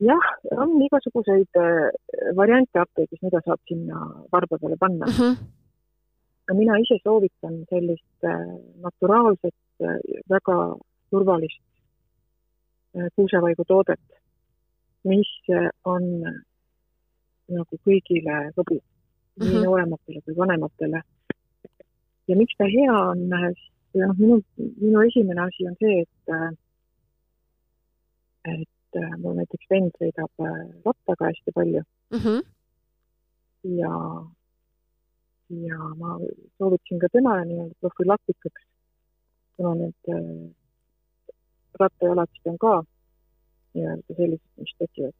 jah, 0.00 0.26
on 0.56 0.76
igasuguseid 0.82 1.60
variante 2.36 2.78
apteegis, 2.78 3.22
mida 3.22 3.40
saab 3.44 3.60
sinna 3.68 4.00
varba 4.32 4.58
peale 4.58 4.76
panna 4.76 5.06
mm. 5.06 5.12
-hmm 5.12 5.56
mina 6.54 6.78
ise 6.78 6.98
soovitan 7.02 7.64
sellist 7.70 8.24
äh, 8.24 8.58
naturaalset, 8.80 9.54
äh, 9.82 9.98
väga 10.30 10.76
turvalist 11.10 11.62
äh, 12.96 13.08
kuusevaigu 13.16 13.64
toodet, 13.64 14.00
mis 15.04 15.30
on 15.84 16.04
nagu 17.48 17.78
kõigile 17.86 18.52
sobib 18.54 18.82
mm, 18.82 19.42
-hmm. 19.42 19.44
nii 19.44 19.54
mhm. 19.54 19.64
noorematele 19.64 20.20
kui 20.20 20.36
vanematele. 20.36 21.02
ja 22.28 22.36
miks 22.36 22.54
ta 22.58 22.64
hea 22.64 22.94
on, 23.10 23.28
noh, 23.28 24.14
minu, 24.18 24.42
minu 24.56 25.02
esimene 25.02 25.40
asi 25.42 25.66
on 25.66 25.76
see, 25.78 26.00
et, 26.02 26.56
et 28.44 28.68
mul 29.22 29.36
näiteks 29.40 29.70
vend 29.70 29.94
sõidab 30.00 30.44
rattaga 30.86 31.30
hästi 31.30 31.54
palju 31.58 31.82
mm. 31.82 32.18
-hmm. 32.18 32.40
ja 33.80 33.92
ja 35.50 35.78
ma 36.00 36.18
soovitasin 36.58 36.98
ka 36.98 37.08
temale 37.12 37.44
nii-öelda 37.44 37.74
profülaktikaks, 37.80 38.62
kuna 39.56 39.74
need 39.80 40.10
äh, 40.10 40.50
rattajalatsid 41.80 42.50
on 42.52 42.58
ka 42.58 42.74
nii-öelda 43.74 44.16
sellised, 44.18 44.52
mis 44.60 44.74
tekivad, 44.78 45.16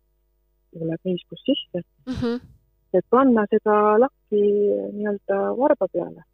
tuleb 0.73 1.11
niiskus 1.11 1.45
sisse 1.49 1.83
mm, 2.07 2.15
-hmm. 2.15 2.41
et 2.93 3.07
panna 3.11 3.47
seda 3.51 3.77
lakki 4.01 4.43
nii-öelda 4.97 5.39
varba 5.61 5.89
peale. 5.93 6.25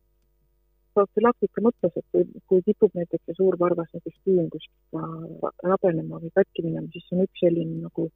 Profülaktika 0.97 1.63
mõttes, 1.65 1.95
et 1.97 2.07
kui, 2.13 2.27
kui 2.49 2.65
kipub 2.67 2.93
näiteks 2.99 3.25
see 3.27 3.39
suur 3.39 3.57
varvas 3.61 3.89
näiteks 3.95 4.19
küün 4.27 4.51
kuskilt 4.53 5.49
rabenema 5.65 6.21
või 6.23 6.33
katki 6.37 6.67
minema, 6.67 6.89
siis 6.93 7.07
see 7.09 7.19
on 7.19 7.25
üks 7.27 7.43
selline 7.45 7.81
nagu 7.87 8.11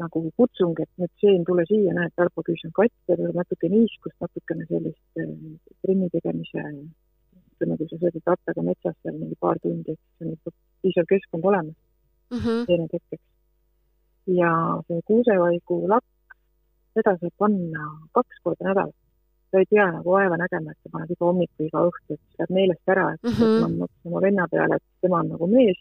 nagu 0.00 0.22
kutsung, 0.38 0.78
et 0.80 0.90
nüüd 1.00 1.12
Seen, 1.20 1.44
tule 1.44 1.66
siia, 1.68 1.92
näed, 1.96 2.14
tarbaküüs 2.16 2.64
on 2.68 2.72
katki, 2.78 3.16
natuke 3.36 3.68
niiskust, 3.72 4.16
natukene 4.24 4.66
sellist 4.70 5.20
äh, 5.20 5.34
trenni 5.84 6.08
tegemise, 6.14 6.64
ütleme, 7.54 7.76
kui 7.76 7.90
sa 7.90 7.98
sõidad 8.00 8.32
rattaga 8.32 8.64
metsas 8.64 8.96
seal 9.02 9.18
mingi 9.18 9.36
paar 9.44 9.60
tundi, 9.62 9.92
et 9.92 10.00
siis 10.00 10.24
on 10.24 10.32
ikka 10.36 10.54
piisav 10.84 11.10
keskkond 11.10 11.50
olemas 11.52 11.76
mm 12.30 12.38
-hmm. 12.38 12.64
seene 12.70 12.88
tekkeks. 12.94 13.26
ja 14.40 14.52
see 14.86 15.02
kuusevaigu 15.10 15.76
lakk, 15.92 16.36
seda 16.94 17.16
saab 17.20 17.34
panna 17.38 17.84
kaks 18.16 18.42
korda 18.44 18.68
nädalas. 18.68 18.99
Sa 19.50 19.58
ei 19.58 19.66
pea 19.70 19.86
nagu 19.90 20.16
vaeva 20.16 20.36
nägema, 20.40 20.70
et 20.70 20.78
sa 20.82 20.92
paned 20.92 21.10
iga 21.14 21.26
hommiku, 21.26 21.66
iga 21.66 21.84
õhtu, 21.90 22.16
et 22.16 22.20
see 22.20 22.42
läheb 22.42 22.56
meelest 22.58 22.92
ära, 22.94 23.06
et 23.14 23.22
mm 23.22 23.36
-hmm. 23.38 23.60
ma 23.60 23.68
mõtlesin 23.84 24.12
oma 24.12 24.20
venna 24.26 24.48
peale, 24.50 24.76
et 24.76 24.86
tema 25.02 25.22
on 25.22 25.32
nagu 25.34 25.46
mees 25.50 25.80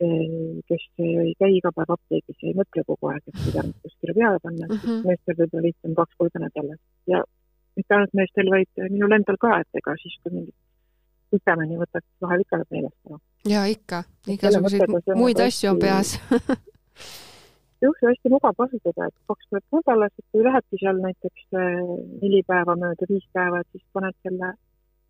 kes 0.00 0.84
ei 0.98 1.34
käi 1.38 1.50
iga 1.58 1.72
päev 1.76 1.92
apteegis 1.92 2.38
ja 2.40 2.48
ei 2.48 2.56
mõtle 2.56 2.84
kogu 2.88 3.10
aeg, 3.10 3.22
et 3.28 3.40
mida 3.44 3.64
kuskile 3.84 4.14
peale 4.16 4.38
panna 4.42 4.66
mm, 4.66 4.78
-hmm. 4.78 5.02
meestel 5.08 5.36
võib-olla 5.40 5.64
lihtsam 5.66 5.94
kaks 5.98 6.14
korda 6.18 6.40
nädalas 6.40 6.80
ja 7.12 7.20
mitte 7.76 7.94
ainult 7.94 8.14
meestel, 8.14 8.50
vaid 8.54 8.84
minul 8.88 9.12
endal 9.12 9.36
ka, 9.40 9.58
et 9.60 9.80
ega 9.82 9.96
siis, 10.00 10.16
kui 10.22 10.32
mingit 10.32 10.56
vitamiini 11.32 11.76
võtad, 11.82 12.06
vahel 12.24 12.46
ikka 12.46 12.56
läheb 12.56 12.76
meelest 12.76 13.10
ära. 13.10 13.18
ja 13.54 13.64
ikka, 13.74 14.02
igasuguseid 14.36 15.12
muid 15.20 15.44
asju 15.48 15.70
on 15.74 15.82
peas 15.84 16.16
juhtu 17.82 18.08
hästi 18.10 18.32
mugav 18.32 18.56
kasutada, 18.58 19.08
et 19.08 19.14
kaks 19.28 19.46
korda 19.50 19.78
nädalas, 19.78 20.12
et 20.18 20.26
kui 20.32 20.44
lähebki 20.46 20.80
seal 20.82 21.00
näiteks 21.04 21.46
äh, 21.60 21.78
neli 22.22 22.42
päeva 22.46 22.76
mööda, 22.82 23.08
viis 23.12 23.26
päeva, 23.36 23.62
et 23.62 23.70
siis 23.72 23.84
paned 23.96 24.16
selle 24.22 24.52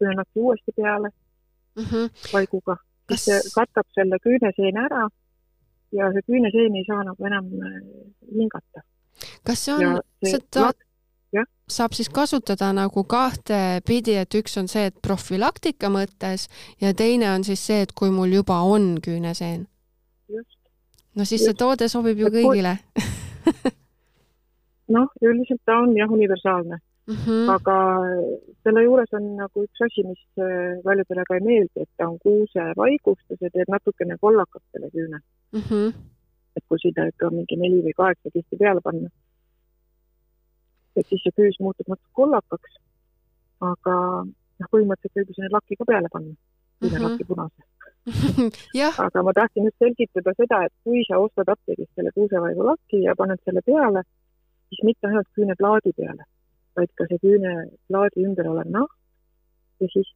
küünlaki 0.01 0.45
uuesti 0.45 0.77
peale 0.77 1.11
mm 1.11 1.85
-hmm. 1.85 2.13
vaiguga, 2.33 2.77
siis 3.09 3.25
see 3.25 3.41
katab 3.55 3.89
selle 3.95 4.19
küüneseene 4.27 4.85
ära 4.89 5.09
ja 5.93 6.13
see 6.13 6.27
küüneseen 6.29 6.77
ei 6.77 6.85
saa 6.87 7.03
nagu 7.05 7.27
enam 7.27 7.51
hingata. 8.35 8.81
Äh, 8.81 9.41
kas 9.45 9.65
see 9.65 9.75
on, 9.75 10.01
seda 10.25 10.73
ja? 11.33 11.45
saab 11.71 11.95
siis 11.97 12.09
kasutada 12.09 12.73
nagu 12.77 13.05
kahte 13.05 13.81
pidi, 13.87 14.17
et 14.21 14.35
üks 14.35 14.59
on 14.61 14.69
see, 14.69 14.89
et 14.91 14.97
profülaktika 15.03 15.91
mõttes 15.93 16.49
ja 16.81 16.95
teine 16.95 17.31
on 17.35 17.45
siis 17.47 17.63
see, 17.67 17.83
et 17.87 17.93
kui 17.93 18.11
mul 18.15 18.33
juba 18.41 18.61
on 18.67 18.97
küüneseen? 19.05 19.67
No 21.17 21.25
siis 21.25 21.45
see 21.45 21.57
toode 21.59 21.89
sobib 21.93 22.19
ju 22.23 22.31
kõigile 22.33 22.77
noh, 24.95 25.09
üldiselt 25.23 25.63
ta 25.67 25.81
on 25.85 25.97
jah, 25.97 26.11
universaalne 26.11 26.79
mm. 26.79 27.17
-hmm. 27.17 27.51
aga 27.57 27.77
selle 28.63 28.85
juures 28.85 29.13
on 29.19 29.27
nagu 29.37 29.65
üks 29.67 29.85
asi, 29.87 30.05
mis 30.11 30.23
äh, 30.39 30.79
paljudele 30.85 31.25
ka 31.29 31.39
ei 31.39 31.47
meeldi, 31.49 31.85
et 31.85 31.91
ta 31.97 32.09
on 32.09 32.19
kuusevaigust 32.27 33.27
ja 33.31 33.51
teeb 33.57 33.73
natukene 33.77 34.19
kollakaks 34.21 34.67
selle 34.73 34.91
küüne 34.95 35.19
mm. 35.53 35.65
-hmm. 35.69 35.89
et 36.57 36.65
kui 36.69 36.79
sinna 36.83 37.09
ikka 37.13 37.31
mingi 37.31 37.57
neli 37.63 37.83
või 37.87 37.97
kaheksa 38.03 38.35
kihti 38.37 38.61
peale 38.63 38.81
panna, 38.87 39.11
et 40.97 41.07
siis 41.09 41.23
see 41.25 41.37
küüs 41.39 41.59
muutub 41.65 41.89
natuke 41.89 42.15
kollakaks. 42.23 42.79
aga 43.73 43.97
noh, 44.61 44.69
põhimõtteliselt 44.73 45.17
võib 45.17 45.29
ju 45.29 45.35
sinna 45.35 45.57
laki 45.57 45.77
ka 45.77 45.85
peale 45.93 46.09
panna, 46.13 46.35
küünelaki 46.81 47.13
mm 47.15 47.19
-hmm. 47.19 47.35
punase 47.35 47.70
aga 49.05 49.23
ma 49.23 49.33
tahtsin 49.37 49.67
just 49.69 49.83
selgitada 49.83 50.35
seda, 50.39 50.63
et 50.67 50.75
kui 50.85 51.05
sa 51.09 51.21
ostad 51.21 51.53
apteegist 51.53 51.93
selle 51.95 52.13
kuusevaigu 52.17 52.67
laki 52.71 53.03
ja 53.05 53.15
paned 53.19 53.43
selle 53.45 53.63
peale, 53.67 54.03
siis 54.71 54.83
mitte 54.89 55.11
ainult 55.11 55.29
küüneplaadi 55.37 55.93
peale, 55.99 56.25
vaid 56.79 56.91
ka 56.97 57.07
see 57.11 57.21
küüneplaadi 57.27 58.27
ümber 58.27 58.51
olev 58.55 58.73
nahk 58.79 58.97
ja 59.81 59.93
siis 59.93 60.11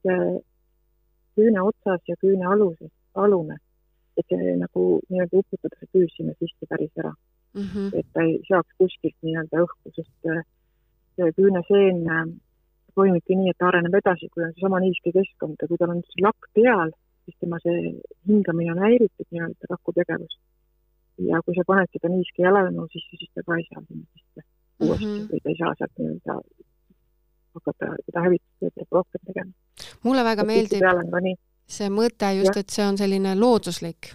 küüne 1.37 1.63
otsas 1.63 2.01
ja 2.09 2.17
küüne 2.23 2.47
aluses, 2.55 2.93
alune, 3.15 3.59
et 4.17 4.27
see 4.31 4.57
nagu 4.61 4.85
nii-öelda 5.11 5.43
uputada 5.43 5.79
see 5.81 5.93
küüs 5.95 6.17
sinna 6.17 6.35
sisse 6.39 6.69
päris 6.71 6.93
ära 7.03 7.13
mm. 7.55 7.69
-hmm. 7.69 7.89
et 7.99 8.07
ta 8.13 8.23
ei 8.23 8.41
saaks 8.49 8.77
kuskilt 8.79 9.17
nii-öelda 9.23 9.63
õhku, 9.67 9.95
sest 9.97 10.31
äh, 10.33 10.43
see 11.17 11.31
küüneseen 11.39 12.03
äh, 12.17 12.27
toimibki 12.95 13.39
nii, 13.39 13.51
et 13.51 13.59
ta 13.59 13.71
areneb 13.71 13.95
edasi, 14.01 14.29
kui 14.33 14.45
on 14.47 14.53
seesama 14.55 14.81
niiske 14.85 15.13
keskkond 15.19 15.57
ja 15.63 15.69
kui 15.69 15.81
tal 15.81 15.95
on 15.97 16.03
lakk 16.27 16.51
peal 16.55 16.95
siis 17.25 17.37
tema 17.41 17.61
see 17.63 17.95
hingamine 18.29 18.73
on 18.73 18.83
häiritud 18.87 19.29
nii-öelda 19.31 19.71
rakutegevus. 19.71 20.35
ja 21.31 21.41
kui 21.47 21.55
sa 21.57 21.63
paned 21.67 21.91
seda 21.95 22.11
niiske 22.11 22.43
jalanõu 22.43 22.89
sisse, 22.93 23.19
siis 23.21 23.31
ta 23.35 23.45
ka 23.47 23.59
ei 23.59 23.67
saa 23.69 23.83
sinna 23.87 24.07
sisse 24.13 24.41
uuesti 24.81 25.07
mm 25.07 25.13
-hmm. 25.13 25.29
või 25.31 25.43
ta 25.43 25.53
ei 25.53 25.59
saa 25.61 25.75
sealt 25.79 25.99
nii-öelda 25.99 26.35
hakata 27.55 27.95
seda 28.07 28.27
hävitustööd 28.27 28.93
rohkem 28.99 29.23
tegema. 29.31 29.53
mulle 30.03 30.25
väga 30.25 30.43
ja 30.43 30.47
meeldib 30.47 31.41
see 31.79 31.89
mõte 31.89 32.35
just, 32.41 32.57
et 32.57 32.71
see 32.71 32.87
on 32.87 32.99
selline 32.99 33.35
looduslik 33.41 34.13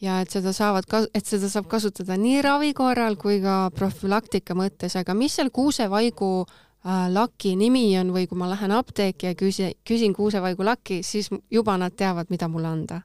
ja 0.00 0.20
et 0.20 0.30
seda 0.30 0.52
saavad, 0.52 0.84
et 1.14 1.24
seda 1.24 1.48
saab 1.48 1.66
kasutada 1.66 2.16
nii 2.16 2.42
ravi 2.42 2.72
korral 2.74 3.16
kui 3.16 3.40
ka 3.40 3.70
profülaktika 3.74 4.54
mõttes, 4.54 4.96
aga 4.96 5.14
mis 5.14 5.36
seal 5.36 5.50
kuusevaigu 5.50 6.46
Äh, 6.46 6.65
laki 7.12 7.56
nimi 7.58 7.88
on 7.98 8.12
või 8.14 8.28
kui 8.30 8.38
ma 8.38 8.48
lähen 8.50 8.70
apteeki 8.70 9.26
ja 9.26 9.34
küsin, 9.34 9.72
küsin 9.88 10.14
kuusevaigu 10.14 10.64
laki, 10.64 11.00
siis 11.02 11.30
juba 11.50 11.76
nad 11.80 11.96
teavad, 11.98 12.30
mida 12.30 12.48
mulle 12.48 12.68
anda? 12.68 13.00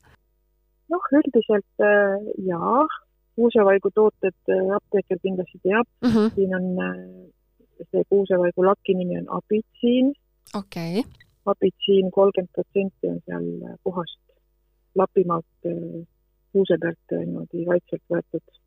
noh, 0.92 1.06
üldiselt 1.16 1.86
äh, 1.88 2.18
jaa, 2.46 2.84
kuusevaigu 3.40 3.94
tooted 3.96 4.36
äh, 4.52 4.74
apteeker 4.76 5.22
kindlasti 5.24 5.62
teab 5.64 5.88
mm, 6.02 6.10
-hmm. 6.10 6.34
siin 6.36 6.56
on 6.56 6.66
see 7.92 8.04
kuusevaigu 8.10 8.66
laki 8.66 8.94
nimi 8.94 9.18
on 9.18 9.30
abitsiin. 9.38 10.14
okei 10.56 11.00
okay.. 11.00 11.12
abitsiin 11.46 12.12
kolmkümmend 12.12 12.52
protsenti 12.54 13.08
on 13.08 13.22
seal 13.26 13.78
puhast 13.84 14.20
Lapimaalt 14.96 15.72
kuuse 16.52 16.78
pealt 16.82 17.14
niimoodi 17.16 17.66
vaikselt 17.66 18.04
võetud, 18.12 18.58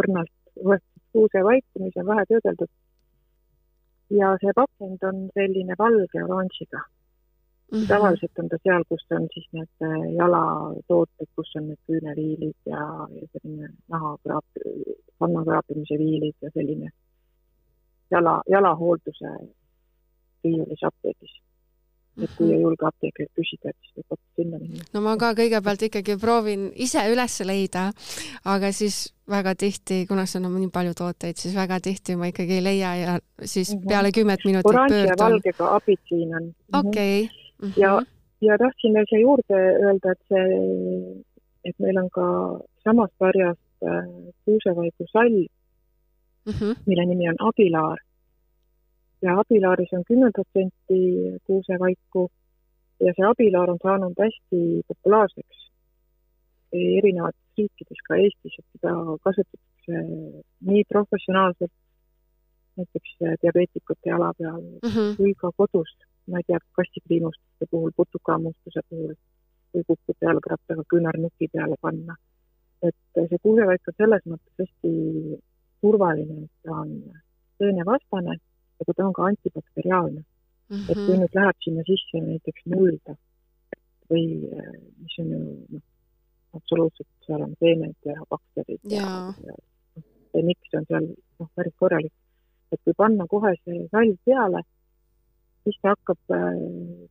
õrnalt 0.00 0.36
võetud 0.56 1.02
kuusevaiku, 1.12 1.82
mis 1.84 1.98
on 2.00 2.06
vähe 2.08 2.24
töödeldud 2.30 2.70
ja 4.10 4.36
see 4.40 4.52
pakend 4.54 5.02
on 5.10 5.18
selline 5.34 5.74
valge 5.78 6.24
oranžiga 6.24 6.80
mm. 6.80 7.78
-hmm. 7.78 7.88
tavaliselt 7.88 8.38
on 8.38 8.48
ta 8.48 8.56
seal, 8.62 8.84
kus 8.88 9.04
on 9.10 9.28
siis 9.34 9.48
need 9.52 9.72
äh, 9.88 10.14
jalatooted, 10.20 11.28
kus 11.36 11.56
on 11.56 11.68
need 11.68 11.82
küüneriilid 11.86 12.60
ja, 12.66 12.84
ja 13.18 13.26
selline 13.32 13.68
nahakraap, 13.88 14.46
kanna 15.18 15.44
kraapimise 15.44 15.98
viilid 16.04 16.36
ja 16.42 16.50
selline 16.54 16.90
jala, 18.10 18.42
jalahoolduse 18.50 19.34
riiulis 20.44 20.84
apteegis 20.90 21.47
et 22.22 22.34
kui 22.36 22.50
ei 22.52 22.60
julge 22.62 22.86
apteekrilt 22.88 23.30
küsida, 23.38 23.70
et 23.70 23.76
siis 23.82 23.98
võib 23.98 24.14
hoopis 24.14 24.40
sinna 24.40 24.58
minna. 24.62 24.86
no 24.94 25.02
ma 25.04 25.14
ka 25.20 25.32
kõigepealt 25.38 25.84
ikkagi 25.88 26.16
proovin 26.20 26.68
ise 26.86 27.04
üles 27.12 27.38
leida, 27.46 27.84
aga 28.54 28.72
siis 28.74 29.00
väga 29.28 29.54
tihti, 29.58 30.04
kuna 30.08 30.26
seal 30.26 30.46
on 30.48 30.56
nii 30.58 30.72
palju 30.74 30.94
tooteid, 30.98 31.38
siis 31.40 31.56
väga 31.56 31.80
tihti 31.84 32.16
ma 32.18 32.30
ikkagi 32.32 32.58
ei 32.58 32.64
leia 32.64 32.94
ja 33.02 33.18
siis 33.42 33.74
-hmm. 33.74 33.88
peale 33.88 34.12
kümmet 34.12 34.44
minutit 34.44 34.70
oranži 34.72 34.94
pöördun. 34.94 35.24
oranži 35.26 35.48
ja 35.48 35.58
valgega 35.58 35.74
abitsiin 35.76 36.34
on. 36.36 36.54
okei. 36.80 37.30
Mhm. 37.62 37.72
ja, 37.76 37.92
ja 38.40 38.58
tahtsin 38.58 38.94
veel 38.94 39.06
siia 39.10 39.20
juurde 39.20 39.58
öelda, 39.84 40.12
et 40.12 40.22
see, 40.28 40.44
et 41.64 41.78
meil 41.78 41.96
on 42.02 42.10
ka 42.10 42.26
samast 42.84 43.14
sarjast 43.18 43.60
äh, 43.82 44.04
kuusevaigu 44.44 45.06
salv 45.12 45.46
mm, 46.46 46.52
-hmm. 46.52 46.76
mille 46.86 47.06
nimi 47.06 47.28
on 47.28 47.40
abilaar 47.48 47.98
ja 49.22 49.38
abilaaris 49.40 49.92
on 49.92 50.04
kümme 50.10 50.30
protsenti 50.34 51.00
kuusevaiku 51.46 52.28
ja 53.06 53.12
see 53.16 53.26
abilaar 53.32 53.70
on 53.70 53.80
saanud 53.82 54.20
hästi 54.24 54.60
populaarseks 54.88 55.68
erinevates 56.72 57.48
riikides, 57.58 58.00
ka 58.06 58.16
Eestis, 58.22 58.58
et 58.60 58.66
seda 58.76 58.92
kasutatakse 59.24 60.02
nii 60.70 60.84
professionaalselt, 60.92 61.72
näiteks 62.78 63.14
diabeetikute 63.42 64.10
jala 64.12 64.32
peal 64.38 64.60
mm 64.60 64.90
-hmm. 64.90 65.16
kui 65.16 65.34
ka 65.34 65.50
kodus, 65.56 65.90
ma 66.30 66.38
ei 66.38 66.46
tea, 66.46 66.58
kastipriimustuste 66.78 67.66
puhul, 67.70 67.90
putukahammustuse 67.96 68.80
puhul 68.88 69.14
või 69.74 69.82
kukkuda 69.86 70.28
jalgrattaga 70.28 70.82
küünarnuki 70.92 71.48
peale 71.52 71.76
panna. 71.80 72.16
et 72.82 73.28
see 73.28 73.38
kuusevaik 73.42 73.88
on 73.88 73.94
selles 73.96 74.24
mõttes 74.30 74.54
hästi 74.58 74.90
turvaline, 75.80 76.44
et 76.44 76.50
ta 76.62 76.76
on 76.82 76.90
seenevastane 77.58 78.36
aga 78.88 78.96
ta 78.96 79.06
on 79.06 79.12
ka 79.12 79.22
antibakteriaalne 79.30 80.22
mm. 80.22 80.76
-hmm. 80.76 80.90
et 80.90 80.96
kui 80.96 81.14
mhm. 81.14 81.20
nüüd 81.22 81.34
läheb 81.38 81.58
sinna 81.64 81.82
sisse 81.90 82.20
näiteks 82.20 82.62
mulda 82.74 83.14
või 84.10 84.24
mis 85.02 85.18
on 85.20 85.28
ju 85.32 85.40
noh, 85.72 85.82
absoluutselt, 86.56 87.08
seal 87.26 87.42
on 87.44 87.54
seened 87.60 87.96
ja 88.04 88.16
bakterid 88.30 88.80
ja, 88.96 89.04
ja, 89.48 89.52
ja 89.96 90.02
see 90.32 90.42
miks 90.48 90.78
on 90.80 90.88
seal 90.88 91.06
noh, 91.12 91.50
päris 91.54 91.76
korralik. 91.76 92.14
et 92.72 92.80
kui 92.84 92.94
panna 92.96 93.26
kohe 93.26 93.52
see 93.64 93.84
salv 93.92 94.16
peale, 94.24 94.60
siis 95.64 95.76
ta 95.82 95.92
hakkab 95.94 96.34
äh, 96.36 96.58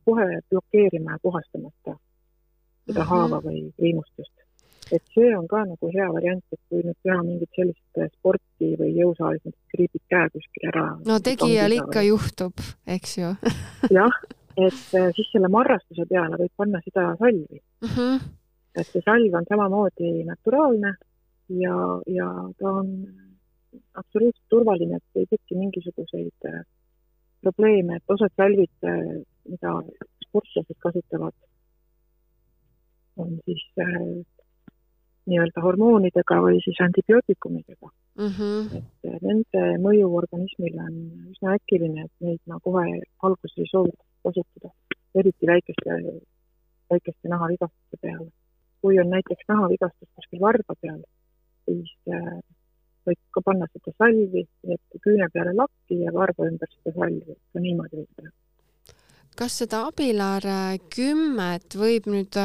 kohe 0.06 0.26
blokeerima 0.50 1.14
ja 1.14 1.18
puhastama 1.22 1.70
seda, 1.70 1.94
mm 1.94 2.94
-hmm. 2.94 3.08
haava 3.12 3.38
või 3.46 3.72
riimustust 3.78 4.47
et 4.92 5.04
see 5.14 5.30
on 5.36 5.46
ka 5.50 5.62
nagu 5.66 5.90
hea 5.92 6.08
variant, 6.14 6.44
et 6.52 6.60
kui 6.70 6.82
nüüd 6.84 6.96
teha 7.04 7.18
mingit 7.24 7.58
sellist 7.58 8.00
äh, 8.00 8.10
sporti 8.16 8.72
või 8.80 8.90
jõusaalis, 8.96 9.44
näiteks 9.44 9.74
kriibid 9.74 10.04
käe 10.12 10.30
kuskil 10.34 10.68
ära. 10.72 10.86
no 11.08 11.18
tegijal 11.24 11.76
ikka 11.76 12.00
või... 12.00 12.10
juhtub, 12.12 12.64
eks 12.96 13.16
ju 13.20 13.32
jah, 13.98 14.18
et 14.56 14.96
äh, 14.98 15.10
siis 15.16 15.30
selle 15.32 15.50
marrastuse 15.52 16.08
peale 16.10 16.40
võib 16.40 16.54
panna 16.56 16.82
seda 16.86 17.10
salvi 17.20 17.60
mm. 17.60 17.92
-hmm. 17.94 18.28
et 18.80 18.92
see 18.92 19.04
salv 19.04 19.38
on 19.40 19.48
samamoodi 19.50 20.12
naturaalne 20.28 20.94
ja, 21.64 21.76
ja 22.06 22.28
ta 22.58 22.74
on 22.82 22.92
absoluutselt 23.94 24.48
turvaline, 24.48 24.96
et 24.96 25.22
ei 25.22 25.28
teki 25.30 25.58
mingisuguseid 25.58 26.50
äh, 26.52 26.64
probleeme, 27.42 27.96
et 27.96 28.16
osad 28.16 28.32
salvid, 28.36 28.88
mida 29.48 29.74
sportlased 30.24 30.78
kasutavad, 30.82 31.34
on 33.18 33.38
siis 33.44 33.62
äh, 33.82 34.24
nii-öelda 35.28 35.62
hormoonidega 35.64 36.40
või 36.44 36.60
siis 36.64 36.80
antibiootikumidega 36.84 37.88
mm. 37.88 38.32
-hmm. 38.38 38.80
et 38.80 39.10
eh, 39.10 39.18
nende 39.22 39.64
mõju 39.84 40.10
organismile 40.20 40.82
on 40.84 40.98
üsna 41.32 41.56
äkiline, 41.58 42.06
et 42.06 42.26
neid 42.26 42.40
ma 42.46 42.60
kohe 42.64 42.86
alguses 43.22 43.64
ei 43.64 43.70
soovita 43.70 44.04
kasutada, 44.26 44.72
eriti 45.14 45.46
väikeste, 45.46 45.98
väikeste 46.90 47.32
nahavigastuste 47.34 48.00
peale. 48.02 48.30
kui 48.80 48.98
on 49.02 49.08
näiteks 49.10 49.48
nahavigastus 49.48 50.08
kuskil 50.14 50.40
varba 50.40 50.74
peal, 50.80 51.00
siis 51.66 51.94
äh, 52.14 52.36
võib 53.08 53.18
ka 53.34 53.42
panna 53.44 53.66
seda 53.72 53.94
salvi, 53.98 54.44
et 54.74 55.00
küüne 55.04 55.26
peale 55.32 55.54
lakki 55.56 56.02
ja 56.04 56.12
varba 56.14 56.46
ümber 56.46 56.70
seda 56.76 56.94
salvi, 56.98 57.34
ka 57.52 57.62
niimoodi 57.64 58.02
võib 58.02 58.20
teha. 58.20 58.30
kas 59.38 59.58
seda 59.62 59.84
abilar 59.88 60.46
kümmet 60.94 61.74
võib 61.82 62.06
nüüd 62.10 62.38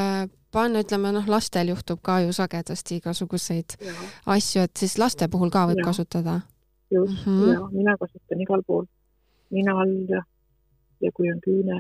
äh, 0.53 0.57
panna, 0.57 0.83
ütleme 0.85 1.11
noh, 1.15 1.27
lastel 1.27 1.73
juhtub 1.73 2.01
ka 2.01 2.19
ju 2.23 2.33
sagedasti 2.33 2.99
igasuguseid 3.01 3.77
ja. 3.81 3.93
asju, 4.35 4.65
et 4.67 4.77
siis 4.77 4.97
laste 5.01 5.27
puhul 5.27 5.51
ka 5.53 5.67
võib 5.71 5.81
ja. 5.81 5.87
kasutada? 5.91 6.41
just 6.93 7.25
mm, 7.25 7.39
-hmm. 7.39 7.53
ja 7.53 7.67
mina 7.71 7.97
kasutan 7.97 8.41
igal 8.41 8.63
pool, 8.67 8.85
nina 9.49 9.79
all 9.81 9.95
ja, 10.09 10.21
ja 11.01 11.11
kui 11.11 11.31
on 11.31 11.39
küüne, 11.45 11.77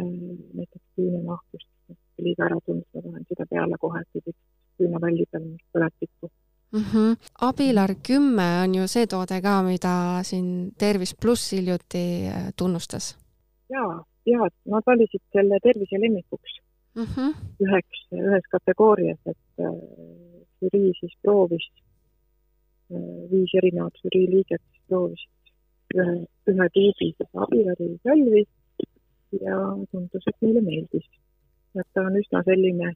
näiteks 0.53 0.85
küünenahkust 0.95 1.69
liiga 2.17 2.45
ära 2.45 2.57
tundnud, 2.65 2.87
ma 2.93 3.01
panen 3.01 3.25
seda 3.29 3.45
peale 3.49 3.77
kohe, 3.79 4.01
et 4.01 4.27
ei 4.27 4.33
küünevälli 4.77 5.25
peal 5.31 5.43
mingit 5.43 5.67
põletikku 5.73 6.29
mm. 6.73 6.83
-hmm. 6.91 7.17
abilar 7.41 7.95
kümme 8.07 8.47
on 8.63 8.75
ju 8.75 8.87
see 8.87 9.07
toode 9.07 9.41
ka, 9.41 9.61
mida 9.63 10.23
siin 10.23 10.71
Tervis 10.77 11.15
pluss 11.21 11.51
hiljuti 11.51 12.05
äh, 12.27 12.53
tunnustas. 12.57 13.17
ja, 13.69 14.03
ja 14.25 14.39
nad 14.65 14.83
valisid 14.85 15.23
selle 15.31 15.59
tervise 15.63 16.01
lemmikuks 16.01 16.62
mm 16.95 17.03
-hmm. 17.03 17.31
üheks, 17.65 17.99
ühes 18.11 18.45
kategoorias, 18.55 19.19
et 19.25 19.65
äh, 19.67 19.79
žürii 20.61 20.91
siis 20.99 21.13
proovis 21.21 21.65
äh,, 22.91 23.21
viis 23.31 23.53
erinevat 23.59 23.95
žürii 24.03 24.27
liiget 24.33 24.65
proovisid 24.87 25.29
ühe, 25.95 26.15
ühe 26.51 26.67
tuubi 26.75 27.09
seda 27.17 27.45
abiväri 27.45 27.89
salvi 28.03 28.43
ja 29.41 29.57
tundus, 29.91 30.27
et 30.27 30.37
neile 30.41 30.61
meeldis. 30.61 31.07
et 31.79 31.87
ta 31.93 32.01
on 32.01 32.15
üsna 32.21 32.43
selline 32.45 32.89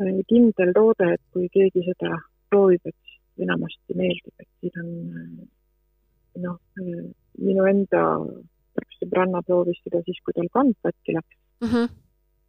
äh, 0.00 0.18
kindel 0.30 0.72
toode, 0.78 1.12
et 1.14 1.22
kui 1.32 1.48
keegi 1.48 1.82
seda 1.90 2.10
proovib, 2.50 2.86
et 2.86 3.42
enamasti 3.42 3.94
meeldib, 3.94 4.34
et 4.38 4.48
siin 4.60 4.82
on 4.82 4.90
noh, 6.44 6.58
minu 7.38 7.64
enda 7.66 8.02
sõbranna 8.98 9.42
proovis 9.42 9.80
seda 9.84 10.02
siis, 10.06 10.18
kui 10.24 10.32
tal 10.36 10.48
kand 10.52 10.76
katki 10.82 11.16
läks 11.18 11.36
mm. 11.60 11.68
-hmm 11.68 12.05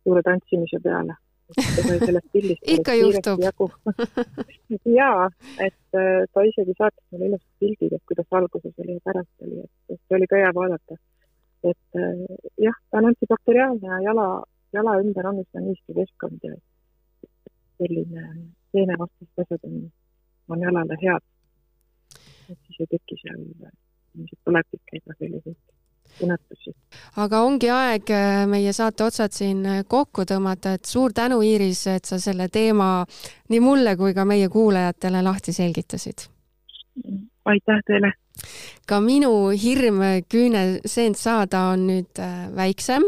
suure 0.07 0.23
tantsimise 0.23 0.79
peale. 0.83 1.15
sellest 1.57 2.27
pildist 2.31 2.63
ikka 2.75 2.93
juhtub. 2.99 3.43
jaa, 4.99 5.27
et 5.63 5.99
äh, 5.99 6.25
ta 6.33 6.43
isegi 6.49 6.75
saatis 6.75 7.05
mulle 7.11 7.29
ilusad 7.29 7.53
pildid, 7.63 7.93
et 7.95 8.03
kuidas 8.09 8.35
alguses 8.39 8.73
oli 8.83 8.97
ja 8.97 9.03
pärast 9.05 9.45
oli, 9.45 9.61
et 9.63 10.01
see 10.01 10.17
oli 10.17 10.27
ka 10.31 10.41
hea 10.41 10.49
vaadata. 10.59 10.99
et 11.63 12.01
äh, 12.01 12.25
jah, 12.65 12.75
ta 12.91 12.99
on 12.99 13.09
antibakteriaalne 13.11 13.87
ja 13.93 14.01
jala, 14.09 14.27
jala 14.75 14.97
ümber 15.03 15.31
on 15.31 15.39
üsna 15.43 15.63
niiske 15.63 15.95
keskkond 15.95 16.43
ja 16.49 16.53
selline 17.77 18.27
seenevastased 18.75 19.45
asjad 19.45 19.71
on, 19.71 19.79
on 20.51 20.67
jalale 20.67 20.99
head. 21.05 21.25
et 22.51 22.59
siis 22.67 22.83
ei 22.83 22.91
teki 22.97 23.21
seal 23.23 23.41
selliseid 23.47 24.43
põletikuid 24.43 25.01
ega 25.01 25.19
selliseid 25.23 25.76
tunnetusi. 26.19 26.73
aga 27.23 27.41
ongi 27.45 27.69
aeg 27.73 28.11
äh, 28.13 28.43
meie 28.49 28.73
saate 28.75 29.07
otsad 29.07 29.35
siin 29.35 29.65
äh, 29.65 29.81
kokku 29.87 30.25
tõmmata, 30.29 30.77
et 30.77 30.85
suur 30.89 31.13
tänu, 31.15 31.41
Iiris, 31.45 31.85
et 31.93 32.05
sa 32.09 32.19
selle 32.21 32.49
teema 32.53 33.05
nii 33.51 33.59
mulle 33.63 33.95
kui 33.99 34.15
ka 34.17 34.25
meie 34.25 34.49
kuulajatele 34.49 35.23
lahti 35.25 35.53
selgitasid. 35.55 36.29
aitäh 37.45 37.83
teile! 37.87 38.13
ka 38.87 38.99
minu 39.01 39.49
hirm 39.49 40.03
küüneseent 40.29 41.17
saada 41.17 41.63
on 41.73 41.87
nüüd 41.89 42.21
äh, 42.21 42.47
väiksem, 42.55 43.07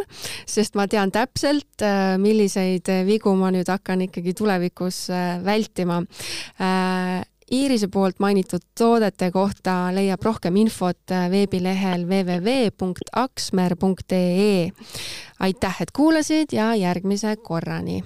sest 0.50 0.76
ma 0.76 0.88
tean 0.90 1.12
täpselt, 1.14 1.86
milliseid 2.18 2.90
vigu 3.06 3.36
ma 3.38 3.52
nüüd 3.54 3.70
hakkan 3.70 4.02
ikkagi 4.08 4.34
tulevikus 4.34 5.06
vältima 5.46 6.02
Iirise 7.52 7.88
poolt 7.88 8.20
mainitud 8.20 8.62
toodete 8.78 9.32
kohta 9.32 9.90
leiab 9.96 10.22
rohkem 10.24 10.56
infot 10.62 11.02
veebilehel 11.32 12.06
www.aksmer.ee. 12.06 12.72
aitäh, 15.40 15.82
et 15.82 15.92
kuulasid 15.92 16.48
ja 16.54 16.76
järgmise 16.76 17.36
korrani 17.36 18.04